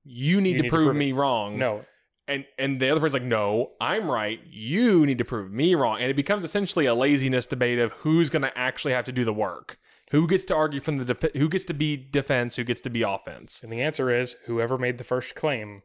[0.03, 0.99] you need, You to, need to prove prove it.
[0.99, 1.57] me wrong.
[1.57, 1.85] No,
[2.27, 5.99] And and the other person's like, no, I'm right, you need to prove me wrong.
[5.99, 9.25] And it becomes essentially a laziness debate of who's going to actually have to do
[9.25, 9.77] the work.
[10.11, 12.89] Who gets to argue from the dep who gets to be defense, who gets to
[12.89, 13.61] be offense.
[13.63, 15.81] and the answer is whoever made the first claim.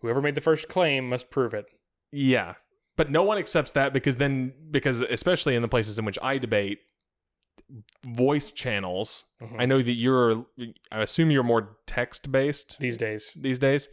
[0.00, 1.66] Whoever made the first claim must prove it.
[2.12, 2.54] Yeah.
[2.96, 6.38] But no one accepts that because then because especially in the places in which I
[6.38, 6.80] debate
[8.04, 9.56] voice channels, Mhm.
[9.58, 10.44] I know that you're
[10.90, 13.88] I assume you're more text based These days, these days.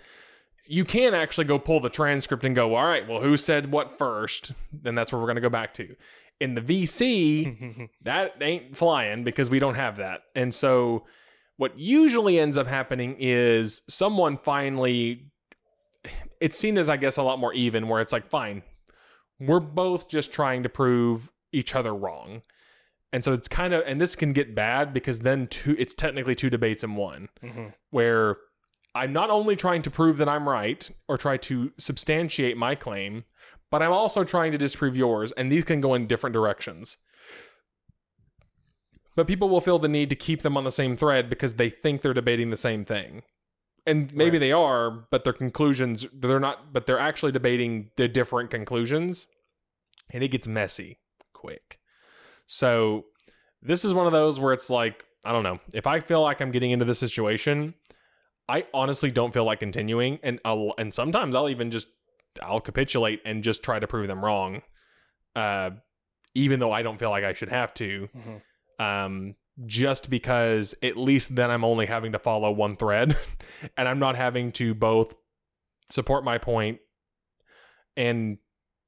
[0.66, 3.98] You can actually go pull the transcript and go, "All right, well who said what
[3.98, 4.54] first?
[4.74, 5.96] Then that's where we're going to go back to.
[6.40, 10.24] In the VC, that ain't flying because we don't have that.
[10.36, 11.06] And so
[11.56, 15.32] what usually ends up happening is someone finally
[16.42, 18.64] it's seen as I guess a lot more even, where it's like, fine,
[19.40, 22.42] we're both just trying to prove each other wrong.
[23.14, 26.36] And so it's kind of, and this can get bad because then two, it's technically
[26.36, 27.74] two debates in one, Mhm.
[27.90, 28.38] where
[28.94, 33.26] I'm not only trying to prove that I'm right or try to substantiate my claim,
[33.70, 36.98] but I'm also trying to disprove yours, and these can go in different directions.
[39.16, 41.70] But people will feel the need to keep them on the same thread because they
[41.70, 43.24] think they're debating the same thing.
[43.88, 44.40] And maybe Right.
[44.42, 49.26] they are, but their conclusions, they're not, but they're actually debating the different conclusions.
[50.12, 51.00] And it gets messy
[51.34, 51.80] quick.
[52.46, 53.06] So
[53.62, 55.60] this is one of those where it's like, I don't know.
[55.74, 57.74] If I feel like I'm getting into this situation,
[58.48, 60.20] I honestly don't feel like continuing.
[60.22, 61.88] And I'll, and sometimes I'll even just,
[62.42, 64.62] I'll capitulate and just try to prove them wrong.
[65.36, 65.72] Uh,
[66.34, 68.42] even though I don't feel like I should have to Mhm.
[68.84, 69.36] um,
[69.66, 73.18] just because at least then I'm only having to follow one thread
[73.78, 75.16] and I'm not having to both
[75.90, 76.80] support my point
[77.96, 78.38] and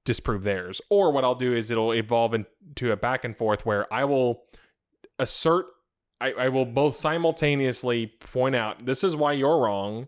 [0.06, 0.82] disprove theirs.
[0.90, 4.44] Or what I'll do is it'll evolve into a back and forth where I will
[5.18, 5.66] assert,
[6.22, 10.08] I, I will both simultaneously point out this is why you're wrong.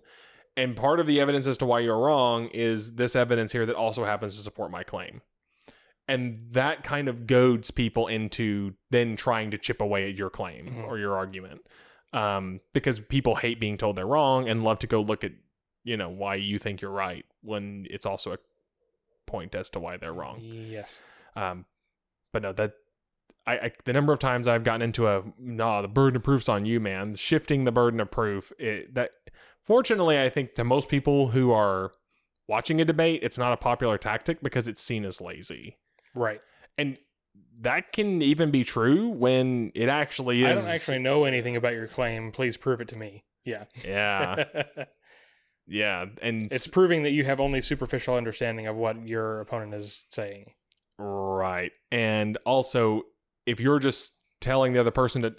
[0.58, 3.76] And part of the evidence as to why you're wrong is this evidence here that
[3.76, 5.22] also happens to support my claim
[6.08, 10.68] and that kind of goads people into then trying to chip away at your claim
[10.68, 10.88] Mhm.
[10.88, 11.62] or your argument
[12.14, 15.32] um, because people hate being told they're wrong and love to go look at
[15.84, 18.38] you know why you think you're right when it's also a
[19.26, 21.00] point as to why they're wrong Yes.
[21.36, 21.66] um,
[22.34, 22.74] but no that
[23.48, 26.50] I, I the number of times I've gotten into a nah the burden of proof's
[26.50, 29.12] on you man shifting the burden of proof it, that
[29.66, 31.92] fortunately I think to most people who are
[32.48, 35.78] watching a debate it's not a popular tactic because it's seen as lazy
[36.14, 36.42] Right.
[36.78, 36.98] and
[37.62, 40.62] that can even be true when it actually is.
[40.62, 42.32] I don't actually know anything about your claim.
[42.32, 43.24] Please prove it to me.
[43.46, 43.66] Yeah.
[43.86, 44.46] Yeah,
[45.68, 50.06] yeah, and it's proving that you have only superficial understanding of what your opponent is
[50.10, 50.52] saying.
[50.98, 51.72] right.
[51.92, 53.04] And also,
[53.46, 55.36] if you're just telling the other person to,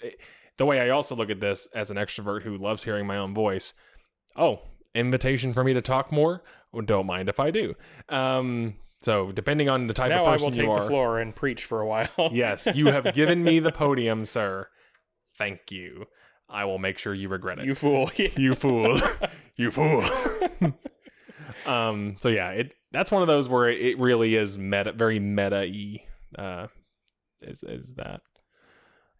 [0.57, 3.33] the way I also look at this as an extrovert who loves hearing my own
[3.33, 3.73] voice.
[4.35, 4.61] Oh,
[4.95, 6.43] invitation for me to talk more.
[6.71, 7.75] Well, don't mind if I do.
[8.09, 10.87] Um, so depending on the type now of person I will take you are, the
[10.89, 12.09] floor and preach for a while.
[12.31, 14.67] yes, you have given me the podium, sir.
[15.37, 16.05] Thank you.
[16.49, 17.65] I will make sure you regret it.
[17.65, 18.09] you fool.
[18.17, 18.99] you fool
[19.55, 20.03] you fool
[21.67, 25.67] um so yeah it that's one of those where it really is meta very meta
[25.71, 26.03] y
[26.37, 26.67] uh
[27.41, 28.21] is is that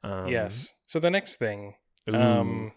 [0.03, 0.73] um yes.
[0.87, 1.73] So the next thing,
[2.09, 2.71] ooh, um,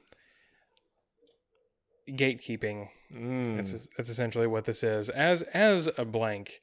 [2.08, 2.88] gatekeeping.
[3.14, 5.08] mm, That's that's essentially what this is.
[5.10, 6.60] As as a blank,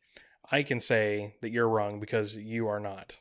[0.53, 3.19] I can say that you're wrong because you are not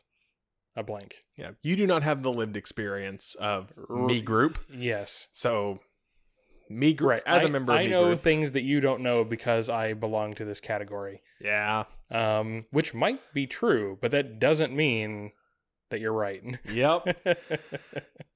[0.76, 1.16] a blank.
[1.36, 5.28] yeah you do not have the lived experience of me group Yes.
[5.32, 5.80] so
[6.70, 7.22] me group Right.
[7.26, 9.92] as I- a member of I know group things that you don't know because I
[9.92, 11.22] belong to this category.
[11.40, 15.32] yeah Um, which might be true, but that doesn't mean
[15.90, 16.42] that you're right.
[16.70, 17.02] yep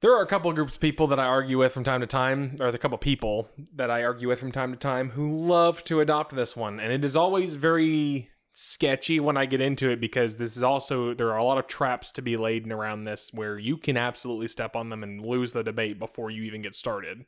[0.03, 2.07] There are a couple of groups of people that I argue with from time to
[2.07, 5.27] time, or the couple of people that I argue with from time to time who
[5.47, 6.79] love to adopt this one.
[6.79, 8.29] And it is always very
[8.59, 11.67] sketchy when I get into it because this is also, there are a lot of
[11.67, 15.53] traps to be laid around this where you can absolutely step on them and lose
[15.53, 17.27] the debate before you even get started.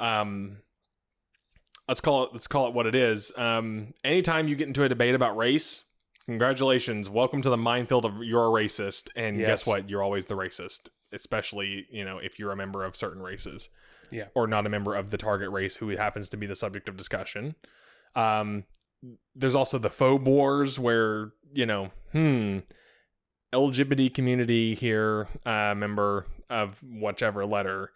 [0.00, 0.62] Um,
[1.86, 3.30] let's call it, let's call it what it is.
[3.36, 5.84] Um, anytime you get into a debate about race,
[6.24, 7.10] congratulations.
[7.10, 9.08] Welcome to the minefield of you're a racist.
[9.16, 9.46] And Yes.
[9.46, 9.90] guess what?
[9.90, 13.70] You're always the racist especially you know if you're a member of certain races
[14.10, 14.24] Yeah.
[14.34, 16.96] or not a member of the target race who happens to be the subject of
[16.96, 17.54] discussion
[18.16, 18.64] um
[19.34, 22.58] there's also the faux wars where you know hmm
[23.54, 27.90] lgbt community here uh member of whichever letter.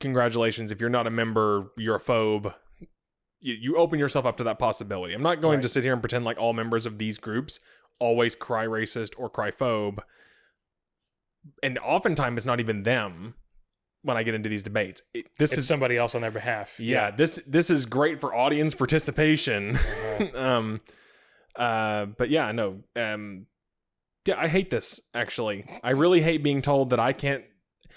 [0.00, 0.70] Congratulations.
[0.70, 2.54] If you're not a member you're a phobe.
[3.40, 5.14] You, you open yourself up to that possibility.
[5.14, 7.60] I'm not going to sit here and pretend like all members of these groups
[7.98, 9.98] always cry racist or cry phobe.
[11.62, 13.34] And oftentimes it's not even them
[14.04, 15.02] when I get into these debates.
[15.14, 16.78] It, this It's is somebody else on their behalf.
[16.78, 19.76] yeah, this this is great for audience participation.
[19.76, 20.28] Uh-huh.
[20.38, 20.80] um,
[21.56, 23.46] uh, but yeah, no, um,
[24.26, 25.64] yeah, I hate this actually.
[25.82, 27.44] I really hate being told that I can't.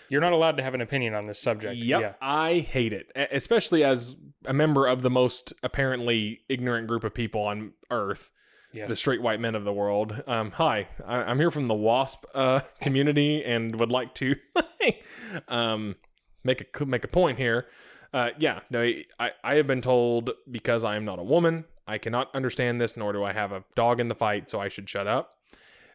[0.10, 1.76] You're not allowed to have an opinion on this subject.
[1.76, 2.14] Yep, Yeah.
[2.22, 7.42] I hate it, especially as a member of the most apparently ignorant group of people
[7.42, 8.32] on Earth.
[8.74, 8.90] Yes.
[8.90, 10.22] the straight white men of the world.
[10.28, 14.36] Um, hi, I, I'm here from the WASP uh, community and would like to
[15.48, 15.96] um,
[16.44, 17.68] make a make a point here.
[18.14, 18.82] Uh, yeah, no,
[19.20, 22.98] I, I have been told because I am not a woman, I cannot understand this,
[22.98, 25.34] nor do I have a dog in the fight, so I should shut up.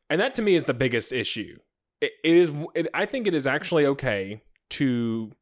[0.09, 1.59] And that to me is the biggest issue.
[2.01, 2.51] It, it is.
[2.74, 5.32] It, I think it is actually okay to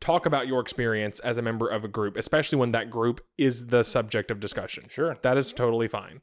[0.00, 3.68] talk about your experience as a member of a group, especially when that group is
[3.68, 4.86] the subject of discussion.
[4.88, 5.16] Sure.
[5.22, 6.20] That is totally fine.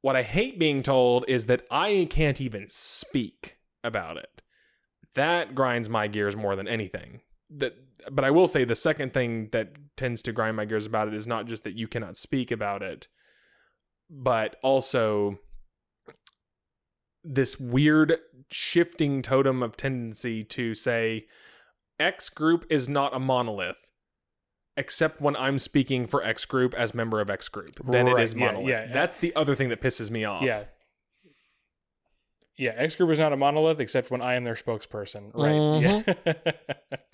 [0.00, 4.42] What I hate being told is that I can't even speak about it.
[5.18, 7.20] That grinds my gears more than anything.
[7.50, 7.74] That
[8.10, 11.14] but I will say the second thing that tends to grind my gears about it
[11.14, 13.08] is not just that you cannot speak about it,
[14.08, 15.38] but also
[17.24, 18.14] this weird
[18.50, 21.26] shifting totem of tendency to say
[22.00, 23.84] X group is not a monolith
[24.76, 27.80] except when I'm speaking for X group as member of X group.
[27.84, 28.68] Then it Right, is yeah, monolith.
[28.68, 28.92] yeah, yeah.
[28.92, 30.42] That's the other thing that pisses me off.
[30.44, 30.64] Yeah.
[32.58, 35.30] Yeah, X group is not a monolith except when I am their spokesperson.
[35.34, 35.52] Right.
[35.54, 36.10] Mm-hmm.
[36.26, 36.42] Yeah.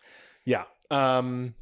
[0.47, 0.64] Yeah.
[0.90, 1.55] Um,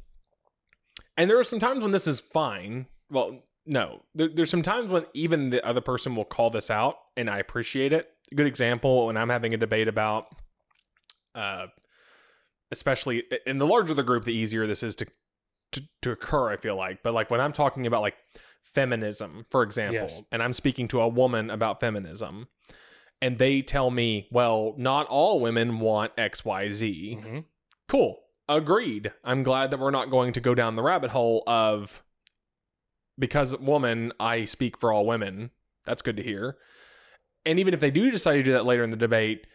[1.15, 2.87] and there are some times when this is fine.
[3.09, 6.97] Well, no, there, there's some times when even the other person will call this out,
[7.15, 8.09] and I appreciate it.
[8.31, 10.25] A good example when I'm having a debate about,
[11.33, 11.67] uh,
[12.71, 15.05] especially in the larger the group, the easier this is to,
[15.71, 16.49] to to occur.
[16.51, 18.15] I feel like, but like when I'm talking about like
[18.63, 20.21] feminism, for example, Yes.
[20.31, 22.47] and I'm speaking to a woman about feminism.
[23.23, 27.17] And they tell me, well, not all women want X, Y, Z.
[27.21, 27.45] Mhm.
[27.87, 28.19] Cool.
[28.49, 29.13] Agreed.
[29.23, 32.03] I'm glad that we're not going to go down the rabbit hole of
[33.17, 35.51] because woman, I speak for all women.
[35.85, 36.57] That's good to hear.
[37.45, 39.47] And even if they do decide to do that later in the debate,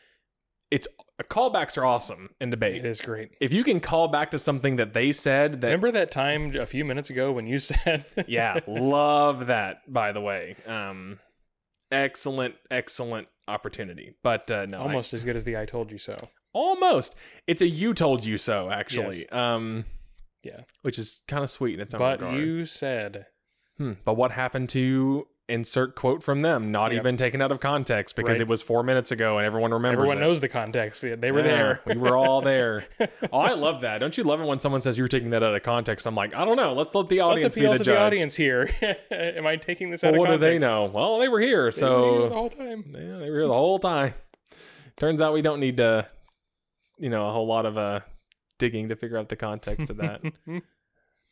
[0.71, 0.89] it's
[1.25, 2.77] callbacks are awesome in debate.
[2.77, 3.33] It is great.
[3.41, 6.67] If you can call back to something that they said that Remember that time a
[6.67, 10.57] few minutes ago when you said yeah, love that by the way.
[10.67, 11.19] Um
[11.91, 14.15] excellent excellent opportunity.
[14.23, 14.79] But uh no.
[14.79, 16.17] I- almost as good as the I told you so.
[16.53, 17.15] Almost.
[17.47, 19.29] It's a you told you so, actually.
[19.31, 19.85] Um
[20.43, 20.61] Yeah.
[20.83, 22.41] Which is kind of sweet in its own But regard.
[22.41, 23.27] you said
[23.79, 23.93] Hmm.
[24.05, 27.01] But what happened to insert quote from them, not Yep.
[27.01, 28.43] even taken out of context because Right.
[28.43, 30.21] it was four minutes ago and everyone remembers everyone it.
[30.21, 31.03] knows the context.
[31.03, 31.81] Yeah, They were Yeah, there.
[31.87, 32.85] we were all there.
[33.33, 33.99] Oh, I love that.
[33.99, 36.07] Don't you love it when someone says you're taking that out of context?
[36.07, 36.73] I'm like, I don't know.
[36.75, 37.95] Let's let the Let's audience be appeal the to judge.
[37.97, 38.71] the audience here.
[39.11, 40.41] Am I taking this Well, out of context?
[40.43, 40.85] what do they know?
[40.85, 42.85] Well, they were here, They were here the whole time.
[42.93, 44.15] yeah, they were here the whole time.
[44.97, 46.07] Turns out we don't need to,
[46.99, 48.01] you know, a whole lot of uh
[48.59, 50.21] digging to figure out the context of that.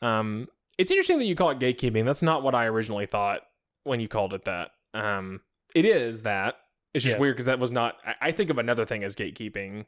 [0.03, 0.49] Um,
[0.79, 2.05] it's interesting that you call it gatekeeping.
[2.05, 3.41] That's not what I originally thought
[3.87, 4.71] when you called it that.
[4.95, 5.41] Um,
[5.75, 6.57] it is that.
[6.95, 7.21] It's just Yes.
[7.21, 7.97] weird because that was not.
[8.05, 9.87] I, I think of another thing as gatekeeping,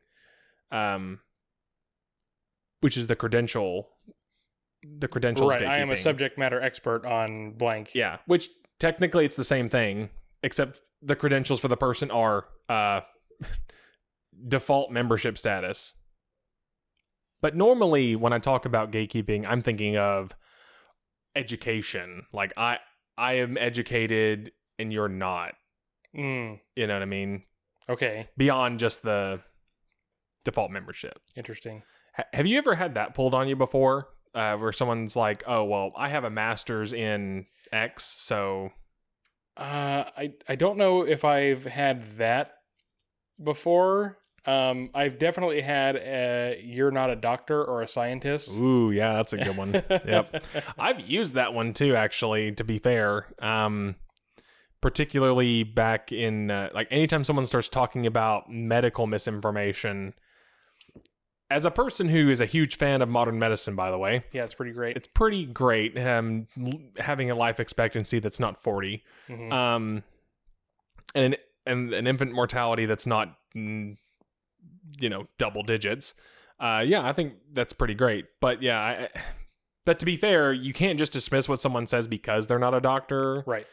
[0.70, 1.20] um,
[2.80, 3.88] which is the credential.
[4.82, 5.53] The credentials.
[5.55, 5.64] right.
[5.64, 7.94] I am a subject matter expert on blank.
[7.94, 10.11] Yeah, which technically it's the same thing,
[10.42, 13.01] except the credentials for the person are uh,
[14.49, 15.94] default membership status.
[17.40, 20.32] But normally, when I talk about gatekeeping, I'm thinking of
[21.34, 22.26] education.
[22.32, 22.78] Like I,
[23.18, 25.54] I am educated and you're not.
[26.16, 27.42] Mm, You know what I mean?
[27.88, 28.28] okay.
[28.36, 29.40] Beyond just the
[30.44, 31.18] default membership.
[31.36, 31.82] Interesting.
[32.16, 34.08] Ha- have you ever had that pulled on you before?
[34.34, 38.70] Uh, where someone's like, "Oh, well, I have a master's in X, so
[39.56, 42.52] Uh, I I don't know if I've had that
[43.42, 44.18] before.
[44.47, 49.32] Um, I've definitely had a "you're not a doctor or a scientist." Ooh, yeah, that's
[49.32, 49.72] a good one.
[50.07, 50.43] yep.
[50.78, 53.26] I've used that one too, actually, to be fair.
[53.41, 53.97] Um,
[54.80, 60.14] particularly back in, uh, like, anytime someone starts talking about medical misinformation,
[61.51, 64.45] as a person who is a huge fan of modern medicine, by the way, Yeah,
[64.45, 64.97] it's pretty great.
[64.97, 69.53] it's pretty great um, l- having a life expectancy that's not 40 Mhm.
[69.53, 70.05] um,
[71.14, 73.97] and, an, and an infant mortality that's not, mm,
[75.01, 76.14] you know, double digits.
[76.61, 78.26] Uh, yeah, I think that's pretty great.
[78.40, 79.09] But yeah, I,
[79.86, 82.80] but to be fair, you can't just dismiss what someone says because they're not a
[82.80, 83.42] doctor.
[83.46, 83.66] right.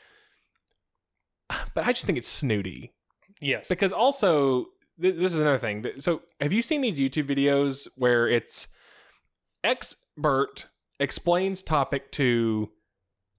[1.74, 2.94] But I just think it's snooty
[3.42, 3.68] Yes.
[3.68, 4.66] because also
[5.02, 5.86] th- this is another thing.
[6.00, 8.68] So have you seen these YouTube videos where it's
[9.64, 10.68] expert
[11.00, 12.70] explains topic to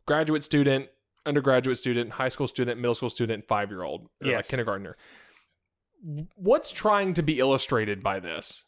[0.07, 0.89] graduate student,
[1.24, 4.97] undergraduate student, high school student, middle school student, five year old, or like kindergartner.
[6.36, 8.64] What's trying to be illustrated by this?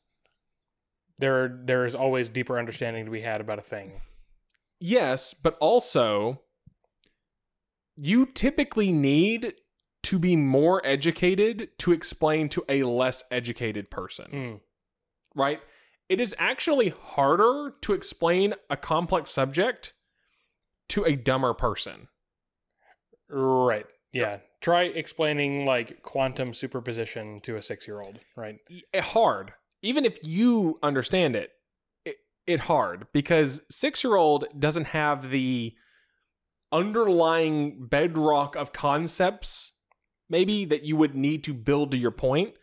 [1.18, 4.00] there there is always deeper understanding to be had about a thing.
[4.80, 6.42] Yes, but also
[7.96, 9.54] you typically need
[10.04, 14.26] to be more educated to explain to a less educated person.
[14.30, 14.60] Mm.
[15.34, 15.60] right?
[16.08, 19.92] It is actually harder to explain a complex subject
[20.90, 22.08] to a dumber person.
[23.28, 23.84] Right.
[24.12, 24.38] Yeah.
[24.60, 28.18] Try explaining like quantum superposition to a six year old.
[28.36, 28.58] Right.
[28.68, 29.52] It eh, hard.
[29.82, 31.52] Even if you understand it,
[32.04, 35.74] it, it hard because 6-year-old doesn't have the
[36.72, 39.72] underlying bedrock of concepts
[40.28, 42.54] maybe that you would need to build to your point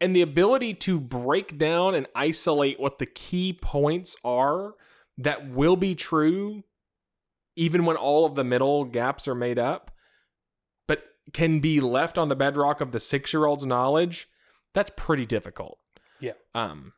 [0.00, 4.74] and the ability to break down and isolate what the key points are
[5.16, 6.62] that will be true
[7.54, 9.90] even when all of the middle gaps are made up
[11.32, 14.28] can be left on the bedrock of the 6-year-old's knowledge
[14.74, 15.78] that's pretty difficult.
[16.20, 16.32] Yeah.
[16.54, 16.92] um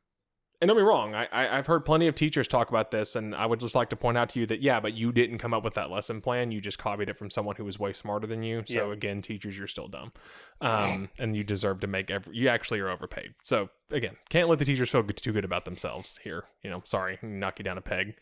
[0.60, 3.32] and don't be wrong I, I i've heard plenty of teachers talk about this and
[3.34, 5.54] i would just like to point out to you that yeah but you didn't come
[5.54, 8.26] up with that lesson plan you just copied it from someone who was way smarter
[8.26, 8.64] than you.
[8.66, 8.92] So Yeah.
[8.92, 10.12] again teachers you're still dumb.
[10.60, 13.34] Um and you deserve to make every you actually are overpaid.
[13.44, 16.82] So again can't let the teachers feel good, too good about themselves here you know
[16.84, 18.16] sorry knock you down a peg.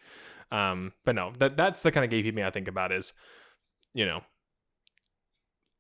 [0.53, 3.15] Um but no that that's the kind of gatekeeping i think about is
[3.95, 4.21] you know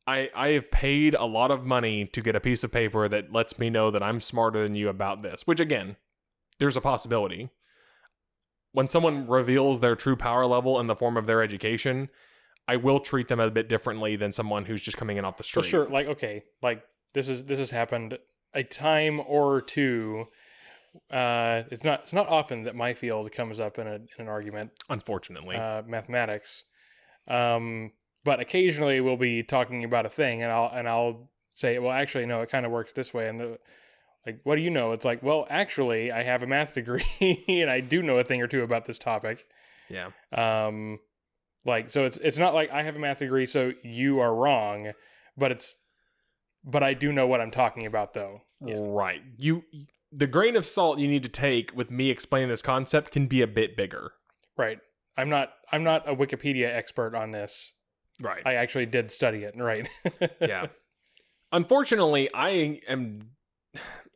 [0.06, 3.32] I, I have paid a lot of money to get a piece of paper that
[3.32, 5.96] lets me know that I'm smarter than you about this, which again,
[6.58, 7.50] there's a possibility.
[8.72, 12.08] When someone reveals their true power level in the form of their education,
[12.68, 15.44] I will treat them a bit differently than someone who's just coming in off the
[15.44, 15.70] For street.
[15.70, 15.86] sure.
[15.86, 16.82] Like, okay, like
[17.14, 18.18] this is this has happened
[18.54, 20.26] a time or two.
[21.10, 24.28] Uh, it's not it's not often that my field comes up in, a, in an
[24.28, 25.56] argument, Unfortunately.
[25.56, 26.64] uh, mathematics.
[27.28, 27.92] Um,
[28.26, 32.26] but occasionally we'll be talking about a thing, and I'll and I'll say, well, actually,
[32.26, 33.58] no, it kind of works this way, and the,
[34.26, 34.90] like, what do you know?
[34.90, 37.04] It's like, well, actually, I have a math degree,
[37.48, 39.46] and I do know a thing or two about this topic.
[39.88, 40.10] yeah.
[40.32, 40.98] Um,
[41.64, 44.90] like so, it's it's not like I have a math degree, so you are wrong,
[45.36, 45.78] but it's
[46.64, 48.42] but I do know what I'm talking about, though.
[48.60, 48.74] Yeah.
[48.80, 49.22] Right.
[49.36, 49.62] You
[50.10, 53.40] the grain of salt you need to take with me explaining this concept can be
[53.40, 54.12] a bit bigger.
[54.58, 54.78] Right.
[55.16, 57.72] I'm not I'm not a Wikipedia expert on this.
[58.20, 58.42] Right.
[58.46, 59.54] I actually did study it.
[59.56, 59.88] Right.
[60.40, 60.66] yeah.
[61.52, 63.30] Unfortunately, I am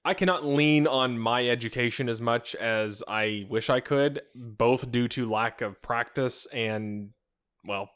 [0.04, 5.08] I cannot lean on my education as much as I wish I could, both due
[5.08, 7.10] to lack of practice and
[7.64, 7.90] well,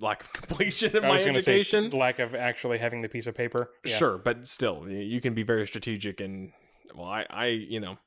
[0.00, 1.90] lack of completion of I my was going to say education.
[1.90, 3.70] lack of actually having the piece of paper.
[3.84, 3.96] Yeah.
[3.96, 6.52] Sure, but still, you can be very strategic and
[6.94, 7.98] well, I I, you know,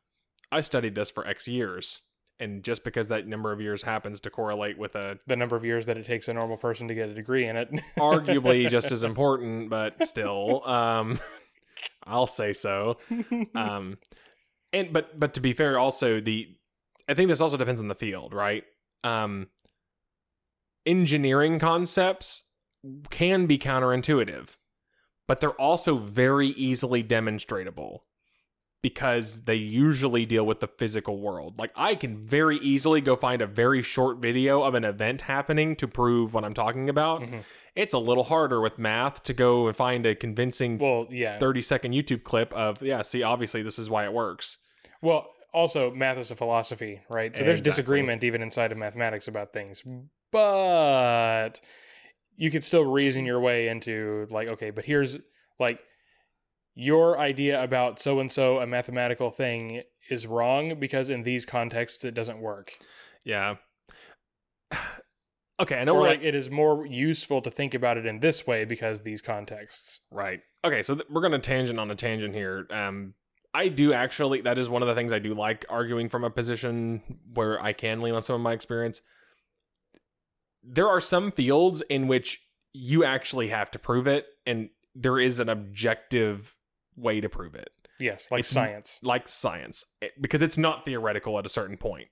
[0.51, 2.01] I studied this for X years.
[2.43, 5.63] And just because that number of years happens to correlate with a The number of
[5.63, 7.69] years that it takes a normal person to get a degree in it.
[7.97, 11.21] arguably just as important, but still, um,
[12.03, 12.97] I'll say so.
[13.55, 13.97] Um,
[14.73, 16.49] and but but to be fair, also the
[17.07, 18.65] I think this also depends on the field, right?
[19.05, 19.47] Um,
[20.85, 22.43] engineering concepts
[23.09, 24.57] can be counterintuitive,
[25.29, 27.99] but they're also very easily demonstratable
[28.83, 31.57] because they usually deal with the physical world.
[31.57, 35.77] Like I can very easily go find a very short video of an event happening
[35.77, 37.21] to prove what I'm talking about.
[37.21, 37.43] Mhm.
[37.77, 41.39] It's a little harder with math to go and find a convincing Well, yeah.
[41.39, 44.57] 30 second YouTube clip of, yeah, see, obviously this is why it works.
[45.01, 47.35] Well, also math is a philosophy, right?
[47.37, 49.81] So there's disagreement even inside of mathematics about things.
[50.29, 51.61] But
[52.35, 55.19] you could still reason your way into like, okay, but here's
[55.57, 55.79] like
[56.75, 62.03] your idea about so and so a mathematical thing is wrong because in these contexts
[62.03, 62.73] it doesn't work.
[63.23, 63.55] Yeah.
[65.59, 68.19] okay, I know Or we're like it is more useful to think about it in
[68.19, 70.01] this way because these contexts.
[70.11, 70.41] Right.
[70.65, 72.67] Okay, so th- we're going to tangent on a tangent here.
[72.71, 73.13] Um,
[73.53, 76.29] I do actually, that is one of the things I do like arguing from a
[76.29, 79.01] position where I can lean on some of my experience.
[80.63, 85.39] There are some fields in which you actually have to prove it, and there is
[85.39, 86.55] an objective
[86.95, 87.69] way to prove it,
[87.99, 88.99] Yes, like It's- science.
[89.03, 92.09] like science, eh, because it's not theoretical at a certain point.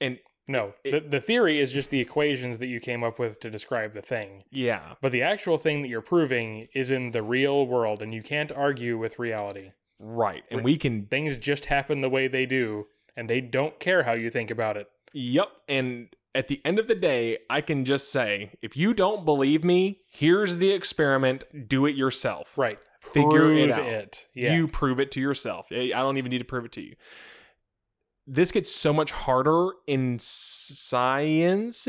[0.00, 0.18] And
[0.48, 3.50] No, it- the, the theory is just the equations that you came up with to
[3.50, 4.44] describe the thing.
[4.50, 8.22] yeah, But the actual thing that you're proving is in the real world, and you
[8.22, 9.72] can't argue with reality.
[9.98, 10.42] right.
[10.50, 14.14] And we can Things just happen the way they do, and they don't care how
[14.14, 14.88] you think about it.
[15.12, 15.48] Yep.
[15.68, 19.62] And at the end of the day, I can just say, if you don't believe
[19.62, 21.68] me, here's the experiment.
[21.68, 22.58] Do it yourself.
[22.58, 22.78] Right.
[23.02, 23.86] Figure it out.
[23.86, 24.26] it.
[24.34, 24.54] Yeah.
[24.54, 25.68] You prove it to yourself.
[25.70, 26.94] I I don't even need to prove it to you.
[28.26, 31.82] This gets so much harder in sciences,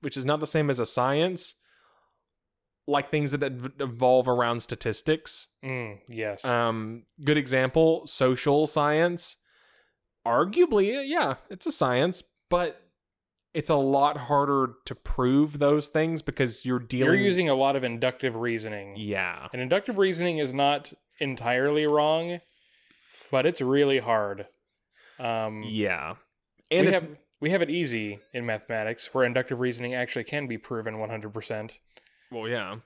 [0.00, 1.54] which is not the same as a science,
[2.86, 3.42] like things that
[3.80, 5.48] evolve around statistics.
[5.64, 6.44] Mm, yes.
[6.44, 9.36] Um, good example, social science.
[10.26, 12.85] Arguably, yeah, it's a science, but
[13.56, 17.06] it's a lot harder to prove those things because you're dealing.
[17.06, 18.94] you're using a lot of inductive reasoning.
[18.98, 22.40] yeah, And inductive reasoning is not entirely wrong,
[23.30, 24.46] but it's really hard.
[25.18, 26.16] Um, yeah,
[26.70, 27.08] and we have
[27.40, 31.78] we have it easy in mathematics, where inductive reasoning actually can be proven 100%.
[32.30, 32.76] well, yeah.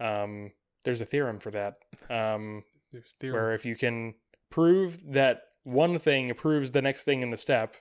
[0.00, 0.50] Um,
[0.84, 1.74] there's a theorem for that.
[2.10, 3.32] Um, There's theory.
[3.32, 4.14] where if you can
[4.50, 7.76] prove that one thing proves the next thing in the step,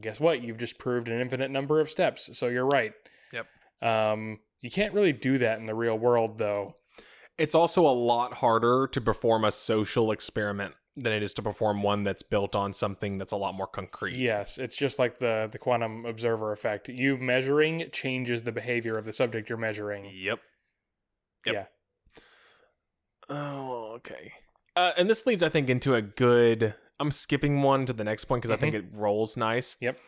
[0.00, 0.42] guess what?
[0.42, 2.92] You've just proved an infinite number of steps, so you're right.
[3.32, 3.46] Yep.
[3.82, 6.76] Um, you can't really do that in the real world, though.
[7.36, 11.82] It's also a lot harder to perform a social experiment than it is to perform
[11.82, 14.14] one that's built on something that's a lot more concrete.
[14.14, 16.88] Yes, it's just like the the quantum observer effect.
[16.88, 20.10] You measuring changes the behavior of the subject you're measuring.
[20.14, 20.38] Yep.
[21.46, 21.64] Yeah.
[23.28, 24.32] Oh, okay.
[24.76, 26.74] Uh, and this leads, I think, into a good.
[27.00, 29.74] I'm skipping one to the next point because I think it rolls nice.
[29.74, 29.84] Mm-hmm.
[29.84, 29.98] Yep.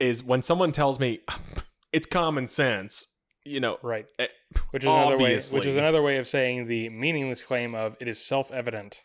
[0.00, 1.20] Is when someone tells me
[1.92, 3.06] it's common sense,
[3.44, 4.06] you know, Right.
[4.18, 4.26] Eh,
[4.70, 8.08] Which is another way which is another way of saying the meaningless claim of it
[8.08, 9.02] is self-evident.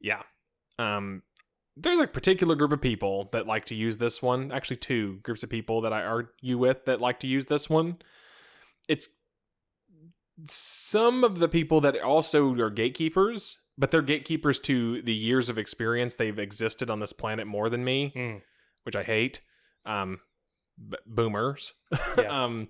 [0.00, 0.22] Yeah.
[0.78, 1.22] Um
[1.76, 4.50] there's a particular group of people that like to use this one.
[4.52, 7.98] Actually two groups of people that I argue with that like to use this one.
[8.88, 9.08] It's
[10.46, 15.58] some of the people that also are gatekeepers, but they're gatekeepers to the years of
[15.58, 18.42] experience they've existed on this planet more than me, Mm.
[18.84, 19.40] which I hate.
[19.84, 20.20] Um
[20.78, 21.72] b- boomers.
[22.16, 22.28] Yeah.
[22.44, 22.68] um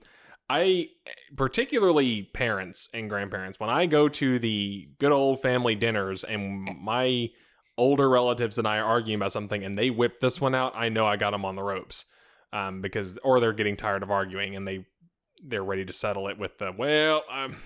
[0.48, 0.88] I
[1.36, 7.28] particularly parents and grandparents when I go to the good old family dinners and my
[7.78, 10.88] older relatives and I are arguing about something and they whip this one out, I
[10.88, 12.04] know I got them on the ropes.
[12.52, 14.86] Um because or they're getting tired of arguing and they
[15.42, 17.56] they're ready to settle it with the well, I'm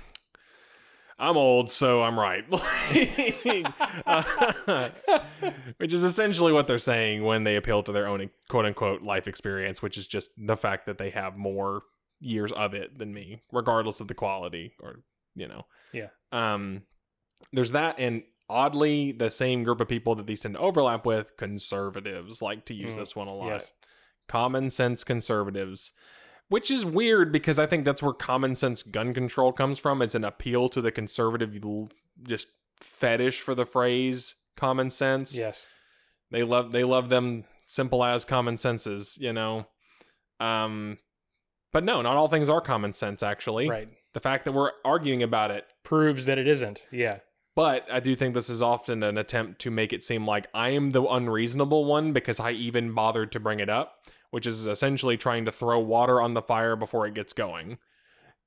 [1.18, 2.44] I'm old, so I'm right.
[4.06, 4.22] Uh,
[5.78, 9.28] which is essentially what they're saying when they appeal to their own quote unquote life
[9.28, 11.82] experience, which is just the fact that they have more
[12.20, 15.00] years of it than me, regardless of the quality or,
[15.34, 15.66] you know.
[15.92, 16.08] Yeah.
[16.32, 16.82] Um,
[17.52, 17.96] there's that.
[17.98, 22.64] And oddly, the same group of people that these tend to overlap with, conservatives, like
[22.66, 23.46] to use Mm, this one a lot.
[23.48, 23.72] yes.
[24.28, 25.92] Common sense conservatives.
[26.48, 30.02] Which is weird because I think that's where common sense gun control comes from.
[30.02, 31.58] It's an appeal to the conservative
[32.22, 32.48] just
[32.80, 35.34] fetish for the phrase common sense.
[35.34, 35.66] Yes.
[36.30, 39.66] They love they love them simple as common senses, you know.
[40.40, 40.98] Um
[41.72, 43.68] but no, not all things are common sense actually.
[43.68, 43.88] Right.
[44.12, 46.86] The fact that we're arguing about it Proves that it isn't.
[46.92, 47.18] Yeah.
[47.56, 50.70] but I do think this is often an attempt to make it seem like I
[50.70, 53.98] am the unreasonable one because I even bothered to bring it up,
[54.34, 57.78] which is essentially trying to throw water on the fire before it gets going,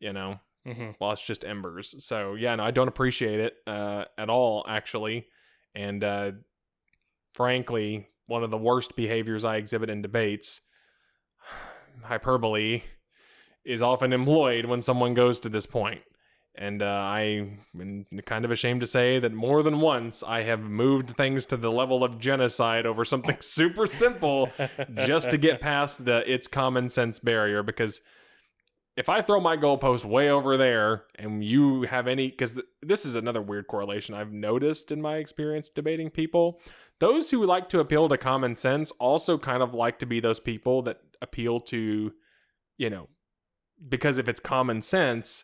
[0.02, 1.96] you know, hmm while it's just embers.
[2.06, 5.28] So, yeah, no, I don't appreciate it uh, at all, actually.
[5.74, 6.32] And uh,
[7.34, 10.60] frankly, one of the worst behaviors I exhibit in debates,
[12.04, 12.84] hyperbole,
[13.64, 16.02] is often employed when someone goes to this point.
[16.58, 17.60] And uh, I'm
[18.26, 21.72] kind of ashamed to say that more than once I have moved things to the
[21.72, 24.50] level of genocide over something super simple
[25.06, 27.62] just to get past the it's common sense barrier.
[27.62, 28.02] Because
[28.98, 33.06] if I throw my goalpost way over there and you have any, because th- this
[33.06, 36.60] is another weird correlation I've noticed in my experience debating people.
[37.00, 40.40] Those who like to appeal to common sense also kind of like to be those
[40.40, 42.12] people that appeal to,
[42.78, 43.10] you know,
[43.88, 45.44] because if it's common sense,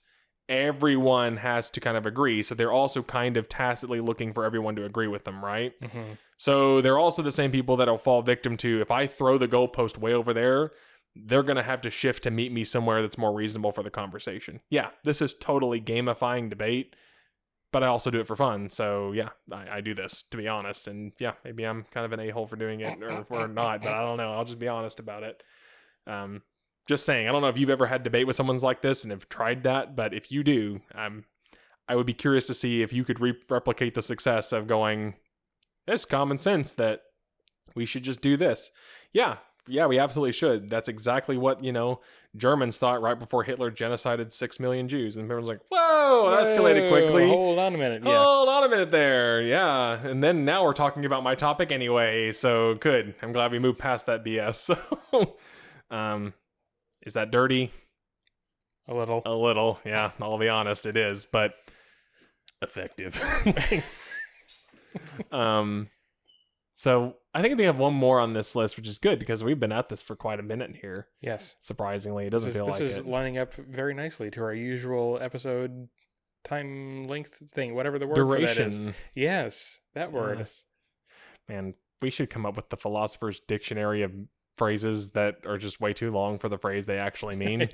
[0.53, 2.43] everyone has to kind of agree.
[2.43, 5.73] So they're also kind of tacitly looking for everyone to agree with them, right?
[5.81, 9.47] hmm So they're also the same people that'll fall victim to if I throw the
[9.47, 10.71] goalpost way over there,
[11.15, 13.89] they're going to have to shift to meet me somewhere that's more reasonable for the
[13.89, 14.61] conversation.
[14.69, 16.95] Yeah, this is totally gamifying debate,
[17.71, 18.69] but I also do it for fun.
[18.69, 20.87] So yeah, I, I do this to be honest.
[20.87, 23.81] And yeah, maybe I'm kind of an a hole for doing it or, or not,
[23.81, 24.33] but I don't know.
[24.33, 25.41] I'll just be honest about it.
[26.05, 26.41] Um,
[26.86, 29.11] just saying, I don't know if you've ever had debate with someone's like this and
[29.11, 31.25] have tried that, but if you do, um,
[31.88, 35.15] I would be curious to see if you could re- replicate the success of going,
[35.88, 37.01] it's common sense that
[37.75, 38.71] we should just do this.
[39.11, 40.69] Yeah, yeah, we absolutely should.
[40.69, 42.01] That's exactly what, you know,
[42.36, 45.15] Germans thought right before Hitler genocided six million Jews.
[45.15, 47.27] And everyone's like, whoa, that escalated quickly.
[47.27, 48.03] Hold on a minute.
[48.03, 48.23] Yeah.
[48.23, 49.41] Hold on a minute there.
[49.41, 50.05] Yeah.
[50.05, 52.31] And then now we're talking about my topic anyway.
[52.31, 53.15] So good.
[53.21, 54.77] I'm glad we moved past that BS.
[55.13, 55.36] So,
[55.91, 56.34] um,
[57.05, 57.71] is that dirty?
[58.87, 59.21] A little.
[59.25, 59.79] A little.
[59.85, 60.11] Yeah.
[60.19, 60.85] I'll be honest.
[60.85, 61.53] It is, but
[62.61, 63.21] effective.
[65.31, 65.89] um,
[66.75, 69.59] so I think they have one more on this list, which is good because we've
[69.59, 71.07] been at this for quite a minute here.
[71.21, 71.55] Yes.
[71.61, 73.07] Surprisingly, it doesn't is, feel this like is it.
[73.07, 75.87] lining up very nicely to our usual episode
[76.43, 78.75] time length thing, whatever the word for that is.
[78.75, 78.95] Duration.
[79.15, 80.39] Yes, that word.
[80.39, 80.65] Yes.
[81.47, 84.11] Man, we should come up with the philosopher's dictionary of
[84.55, 87.69] phrases that are just way too long for the phrase they actually mean.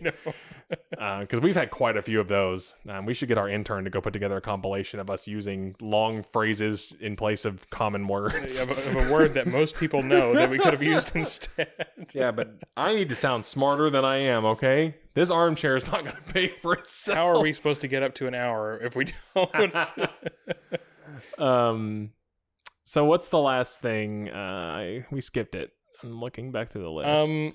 [0.90, 2.76] Because we've had quite a few of those.
[2.88, 5.76] Um, we should get our intern to go put together a compilation of us using
[5.82, 8.60] long phrases in place of common words.
[8.62, 11.70] of, a, of a word that most people know that we could have used instead.
[12.14, 14.96] yeah, but I need to sound smarter than I am, okay?
[15.14, 17.18] This armchair is not going to pay for itself.
[17.18, 19.76] How are we supposed to get up to an hour if we don't?
[21.40, 22.12] um
[22.86, 25.72] so what's the last thing uh I, we skipped it
[26.04, 27.52] i'm looking back to the list um,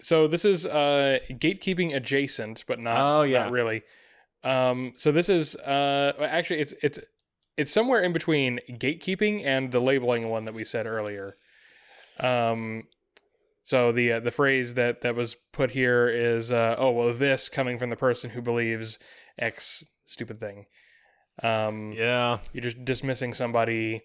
[0.00, 3.18] so this is uh gatekeeping adjacent, but not.
[3.20, 3.40] Oh, yeah.
[3.44, 3.82] not really.
[4.42, 6.98] Um, so this is uh actually it's it's
[7.56, 11.36] it's somewhere in between gatekeeping and the labeling one that we said earlier.
[12.18, 12.84] Um,
[13.62, 17.48] so the uh, the phrase that that was put here is, uh, "Oh well, this
[17.48, 18.98] coming from the person who believes
[19.38, 20.64] X stupid thing."
[21.42, 22.38] Um, Yeah.
[22.52, 24.02] you're just dismissing somebody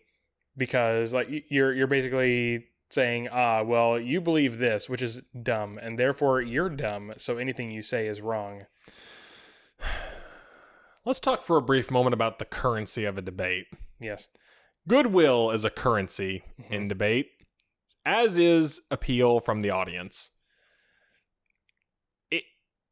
[0.58, 5.98] because like you're you're basically saying, "Ah, well, you believe this, which is dumb, and
[6.00, 7.14] therefore you're dumb.
[7.18, 8.66] So anything you say is wrong."
[11.06, 13.66] Let's talk for a brief moment about the currency of a debate.
[14.00, 14.28] Yes.
[14.88, 16.74] Goodwill is a currency Mm-hmm.
[16.74, 17.28] in debate,
[18.06, 20.32] as is appeal from the audience.
[22.32, 22.44] It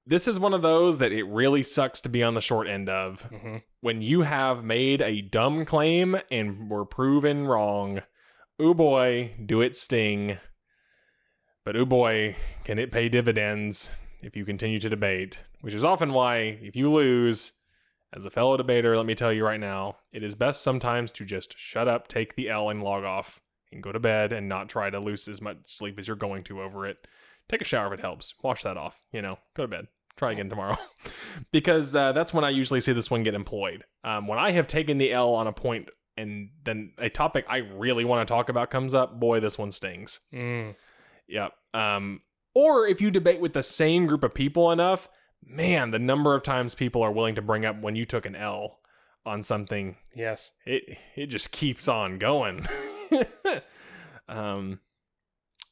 [0.05, 2.89] this is one of those that it really sucks to be on the short end
[2.89, 3.21] of.
[3.23, 8.01] hmm When you have made a dumb claim and were proven wrong,
[8.61, 10.37] ooh boy, do it sting.
[11.65, 13.89] But ooh boy, can it pay dividends
[14.21, 17.53] if you continue to debate, which is often why if you lose
[18.15, 21.25] as a fellow debater, let me tell you right now, it is best sometimes to
[21.25, 23.41] just shut up, take the L, and log off,
[23.71, 26.43] and go to bed and not try to lose as much sleep as you're going
[26.43, 27.07] to over it.
[27.49, 28.35] Take a shower if it helps.
[28.43, 29.01] Wash that off.
[29.11, 29.87] You know, go to bed.
[30.15, 30.77] Try again tomorrow.
[31.51, 33.83] because uh, that's when I usually see this one get employed.
[34.03, 37.57] Um, when I have taken the L on a point and then a topic I
[37.57, 40.19] really want to talk about comes up, boy, this one stings.
[40.33, 40.75] Mm.
[41.27, 41.53] Yep.
[41.73, 42.21] Um,
[42.53, 45.09] or if you debate with the same group of people enough,
[45.45, 48.35] man, the number of times people are willing to bring up when you took an
[48.35, 48.79] L
[49.25, 50.51] on something, Yes.
[50.65, 52.67] it it just keeps on going.
[54.27, 54.79] um,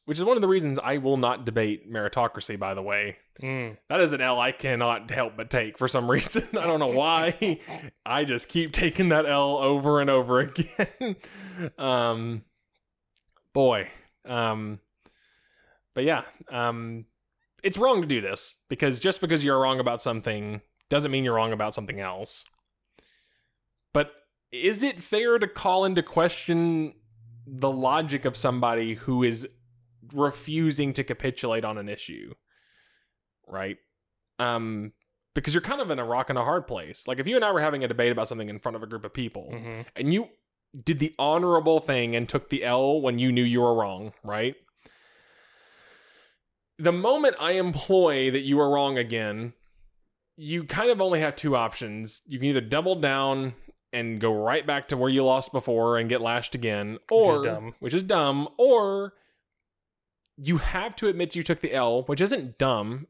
[0.04, 2.58] which is one of the reasons I will not debate meritocracy.
[2.58, 3.78] By the way, Mm.
[3.88, 6.46] that is an L I cannot help but take for some reason.
[6.52, 7.58] I don't know why.
[8.04, 11.16] I just keep taking that L over and over again.
[11.78, 12.42] um,
[13.54, 13.88] boy.
[14.26, 14.80] Um,
[15.94, 17.06] but yeah, um,
[17.62, 21.34] it's wrong to do this because just because you're wrong about something doesn't mean you're
[21.34, 22.44] wrong about something else.
[23.94, 24.12] But
[24.52, 26.94] is it fair to call into question
[27.46, 29.48] the logic of somebody who is
[30.14, 32.34] refusing to capitulate on an issue?
[33.46, 33.76] Right?
[34.38, 34.92] Um,
[35.34, 37.06] because you're kind of in a rock and a hard place.
[37.08, 38.86] Like if you and I were having a debate about something in front of a
[38.86, 40.28] group of people, hmm and you
[40.84, 44.54] did the honorable thing and took the L when you knew you were wrong, right?
[46.78, 49.52] The moment I employ that you are wrong again,
[50.36, 52.22] you kind of only have two options.
[52.26, 53.54] You can either double down
[53.92, 57.74] and go right back to where you lost before and get lashed again, or dumb.
[57.80, 59.12] which is dumb, or
[60.36, 63.06] you have to admit you took the L, which isn't dumb,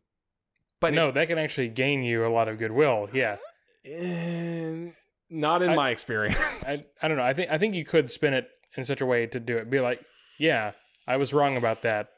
[0.80, 3.08] but no, that can actually gain you a lot of goodwill.
[3.12, 3.36] Yeah.
[3.84, 4.90] Eh,
[5.30, 6.36] not in I- my experience.
[6.66, 7.22] I, I don't know.
[7.24, 9.68] I think I think you could spin it in such a way to do it.
[9.70, 10.00] Be like,
[10.38, 10.72] yeah,
[11.06, 12.08] I was wrong about that.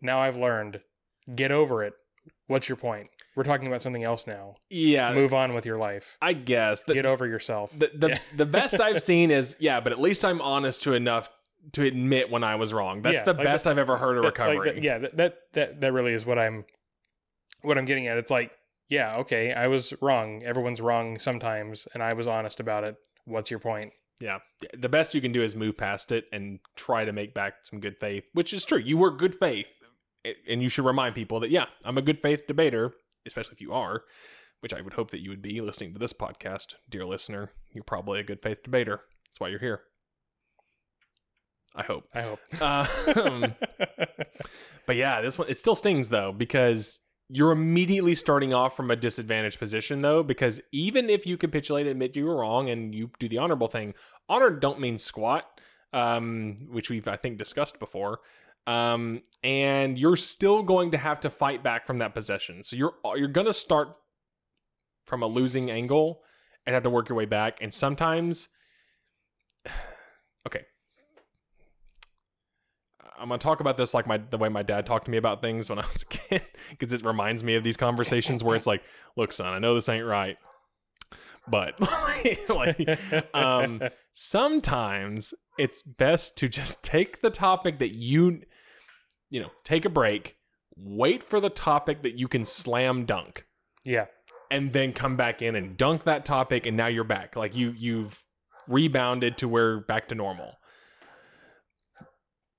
[0.00, 0.80] Now I've learned.
[1.34, 1.92] Get over it.
[2.46, 3.08] What's your point?
[3.36, 4.56] We're talking about something else now.
[4.68, 6.16] yeah, Move on with your life.
[6.20, 7.70] I guess the Get over yourself.
[7.78, 8.18] the the, Yeah.
[8.36, 11.30] the best I've seen is yeah, but at least I'm honest to enough
[11.72, 13.02] to admit when I was wrong.
[13.02, 14.72] That's Yeah, the like best I've ever heard of That- like recovery.
[14.72, 16.64] that- yeah, that, that that that really is what I'm
[17.62, 18.16] what I'm getting at.
[18.18, 18.52] It's like,
[18.88, 20.42] yeah, okay, I was wrong.
[20.42, 22.96] Everyone's wrong sometimes, and I was honest about it.
[23.24, 23.92] What's your point?
[24.20, 24.38] yeah.
[24.76, 27.80] The best you can do is move past it and try to make back some
[27.80, 28.78] good faith, which is true.
[28.78, 29.68] You were good faith,
[30.48, 32.92] and you should remind people that yeah, I'm a good faith debater,
[33.26, 34.02] especially if you are,
[34.60, 37.52] which I would hope that you would be listening to this podcast, dear listener.
[37.72, 39.00] You're probably a good faith debater.
[39.28, 39.82] That's why you're here.
[41.74, 42.04] I hope.
[42.14, 42.40] I hope.
[42.60, 43.54] Um,
[44.90, 46.98] But yeah, this one it still stings though because
[47.28, 51.92] you're immediately starting off from a disadvantaged position though because even if you capitulate and
[51.92, 53.94] admit you were wrong and you do the honorable thing,
[54.28, 55.44] honor don't mean squat,
[55.92, 58.18] um, which we've I think discussed before.
[58.66, 62.64] Um, and you're still going to have to fight back from that possession.
[62.64, 63.96] So you're you're gonna start
[65.06, 66.22] from a losing angle
[66.66, 67.58] and have to work your way back.
[67.60, 68.48] And sometimes,
[70.48, 70.64] okay,
[73.20, 75.42] I'm gonna talk about this like my the way my dad talked to me about
[75.42, 78.66] things when I was a kid because it reminds me of these conversations where it's
[78.66, 78.82] like,
[79.16, 80.38] look, son, I know this ain't right,
[81.46, 81.74] but
[82.48, 83.82] like, um,
[84.14, 88.42] sometimes it's best to just take the topic that you,
[89.28, 90.36] you know, take a break,
[90.76, 93.46] wait for the topic that you can slam dunk,
[93.84, 94.06] yeah.
[94.50, 97.36] and then come back in and dunk that topic, and now you're back.
[97.36, 98.24] Like you you've
[98.66, 100.54] rebounded to where back to normal.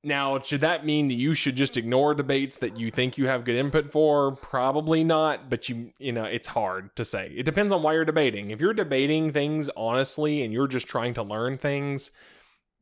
[0.04, 3.43] Now, should that mean that you should just ignore debates that you think you have
[3.43, 4.36] good input for?
[4.36, 7.32] Probably not, but you you know, it's hard to say.
[7.38, 8.49] It depends on why you're debating.
[8.49, 12.10] If you're debating things honestly and you're just trying to learn things,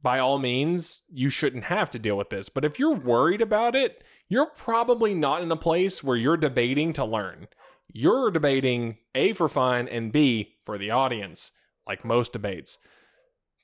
[0.02, 2.48] by all means, you shouldn't have to deal with this.
[2.48, 6.94] But if you're worried about it, you're probably not in a place where you're debating
[6.94, 7.48] to learn.
[7.92, 11.52] You're debating A for fun and B for the audience,
[11.86, 12.78] like most debates.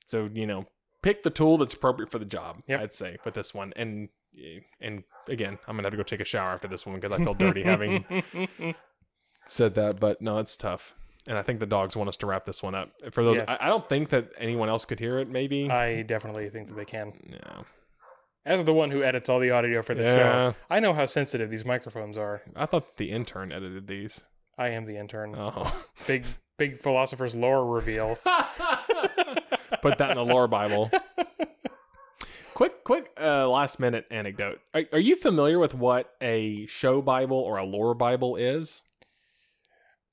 [0.07, 0.65] So you know,
[1.05, 2.63] pick the tool that's appropriate for the job.
[2.67, 2.81] Yep.
[2.81, 4.09] I'd say with this one, and
[4.81, 7.23] and again, I'm gonna have to go take a shower after this one because I
[7.23, 8.03] feel dirty having
[9.47, 9.99] said that.
[9.99, 10.95] But no, it's tough,
[11.27, 12.89] and I think the dogs want us to wrap this one up.
[13.11, 13.45] For those, Yes.
[13.47, 15.29] I, I don't think that anyone else could hear it.
[15.29, 15.69] Maybe.
[15.69, 17.13] I definitely think that they can.
[17.29, 17.61] yeah.
[18.47, 20.15] As the one who edits all the audio for the Yeah.
[20.51, 22.41] show, I know how sensitive these microphones are.
[22.55, 24.21] I thought the intern edited these.
[24.57, 25.35] I am the intern.
[25.37, 25.75] Oh.
[26.07, 26.25] Big,
[26.57, 28.17] big philosopher's lore reveal.
[29.81, 30.91] Put that in the lore Bible.
[32.53, 34.59] quick, quick, uh, last minute anecdote.
[34.73, 38.81] Are, are you familiar with what a show Bible or a lore Bible is?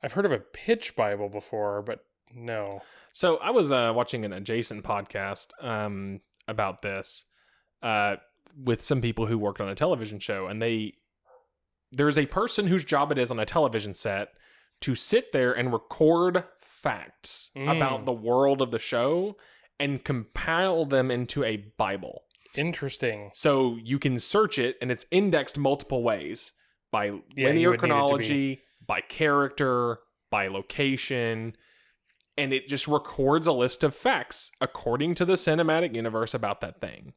[0.03, 2.81] I've heard of a pitch Bible before, but no.
[3.13, 7.25] So I was uh, watching an adjacent podcast um, about this
[7.83, 8.17] uh,
[8.57, 10.95] with some people who worked on a television show, and they
[11.93, 14.29] there's a person whose job it is on a television set
[14.81, 16.45] to sit there and record
[16.83, 17.77] facts Mm.
[17.77, 19.37] about the world of the show
[19.79, 22.25] and compile them into a Bible.
[22.55, 23.31] Interesting.
[23.35, 26.53] So you can search it, and it's indexed multiple ways
[26.91, 27.79] by Yeah, linear would need it to be.
[27.79, 31.57] chronology, by character, by location,
[32.37, 36.81] and it just records a list of facts according to the cinematic universe about that
[36.81, 37.15] thing.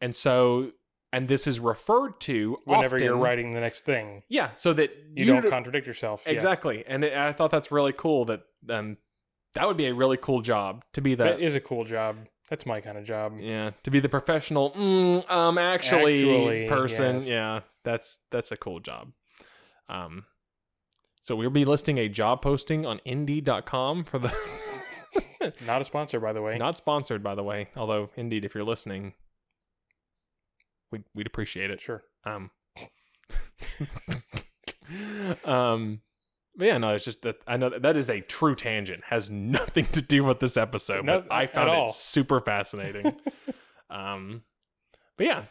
[0.00, 0.72] And so,
[1.12, 5.26] and this is referred to Whenever you're writing the next thing, yeah, so that you,
[5.26, 6.22] don't contradict yourself.
[6.26, 6.32] Yeah.
[6.32, 6.84] exactly.
[6.86, 8.24] And it, I thought that's really cool.
[8.24, 8.96] That um,
[9.54, 12.16] that would be a really cool job to be the That is a cool job.
[12.48, 13.34] That's my kind of job.
[13.38, 17.16] Yeah, to be the professional, mm, um, actually, Actually, person.
[17.16, 17.28] yes.
[17.28, 19.12] Yeah, that's that's a cool job.
[19.88, 20.24] Um,
[21.22, 24.34] so we'll be listing a job posting on Indeed.com for the.
[25.66, 26.56] Not a sponsor, by the way.
[26.56, 27.68] Not sponsored, by the way.
[27.76, 29.14] Although Indeed, if you're listening,
[30.92, 31.80] we'd we'd appreciate it.
[31.80, 32.02] Sure.
[32.24, 32.50] Um.
[35.44, 36.00] um.
[36.54, 39.02] But yeah, no, it's just that I know that, that is a true tangent.
[39.06, 41.88] Has nothing to do with this episode, No, but I found all.
[41.88, 43.16] it super fascinating.
[43.90, 44.42] um,
[45.16, 45.44] but yeah,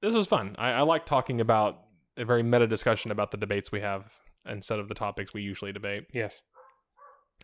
[0.00, 0.54] this was fun.
[0.58, 1.80] I, I like talking about
[2.16, 4.12] a very meta discussion about the debates we have
[4.48, 6.04] instead of the topics we usually debate.
[6.12, 6.42] yes.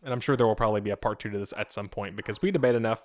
[0.02, 2.16] And I'm sure there will probably be a part two to this at some point
[2.16, 3.02] because we debate enough.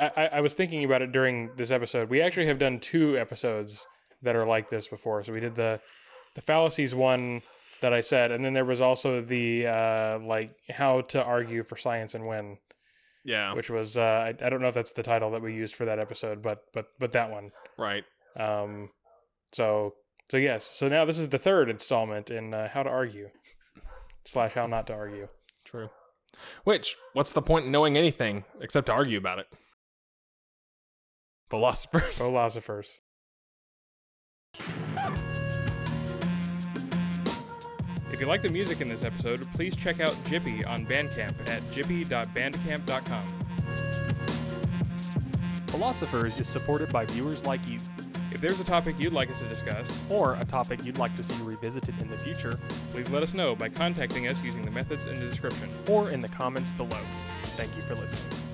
[0.00, 2.08] I, I, was thinking about it during this episode.
[2.08, 3.86] We actually have done two episodes
[4.22, 5.22] that are like this before.
[5.22, 5.80] So we did the
[6.34, 7.42] the fallacies one
[7.80, 11.76] that I said, and then there was also the uh, like how to argue for
[11.76, 12.58] science and when,
[13.24, 15.74] Yeah, which was uh, I, I don't know if that's the title that we used
[15.74, 17.50] for that episode, but but but that one.
[17.78, 18.04] right.
[18.36, 18.90] Um,
[19.52, 19.94] so
[20.30, 20.64] so yes.
[20.64, 23.30] So now this is the third installment in uh, how to argue
[24.24, 25.28] slash how not to argue.
[25.64, 25.90] True.
[26.64, 29.48] Which, what's the point in knowing anything except to argue about it?
[31.50, 32.16] Philosophers.
[32.18, 33.00] Philosophers.
[38.12, 41.62] If you like the music in this episode, please check out Jippy on Bandcamp at
[41.70, 43.36] jippy.bandcamp.com.
[45.68, 47.78] Philosophers is supported by viewers like you,
[48.32, 51.22] If there's a topic you'd like us to discuss, or a topic you'd like to
[51.22, 52.58] see revisited in the future,
[52.90, 55.70] please let us know by contacting us using the methods in the description.
[55.88, 57.00] or in the comments below.
[57.56, 58.49] Thank you for listening.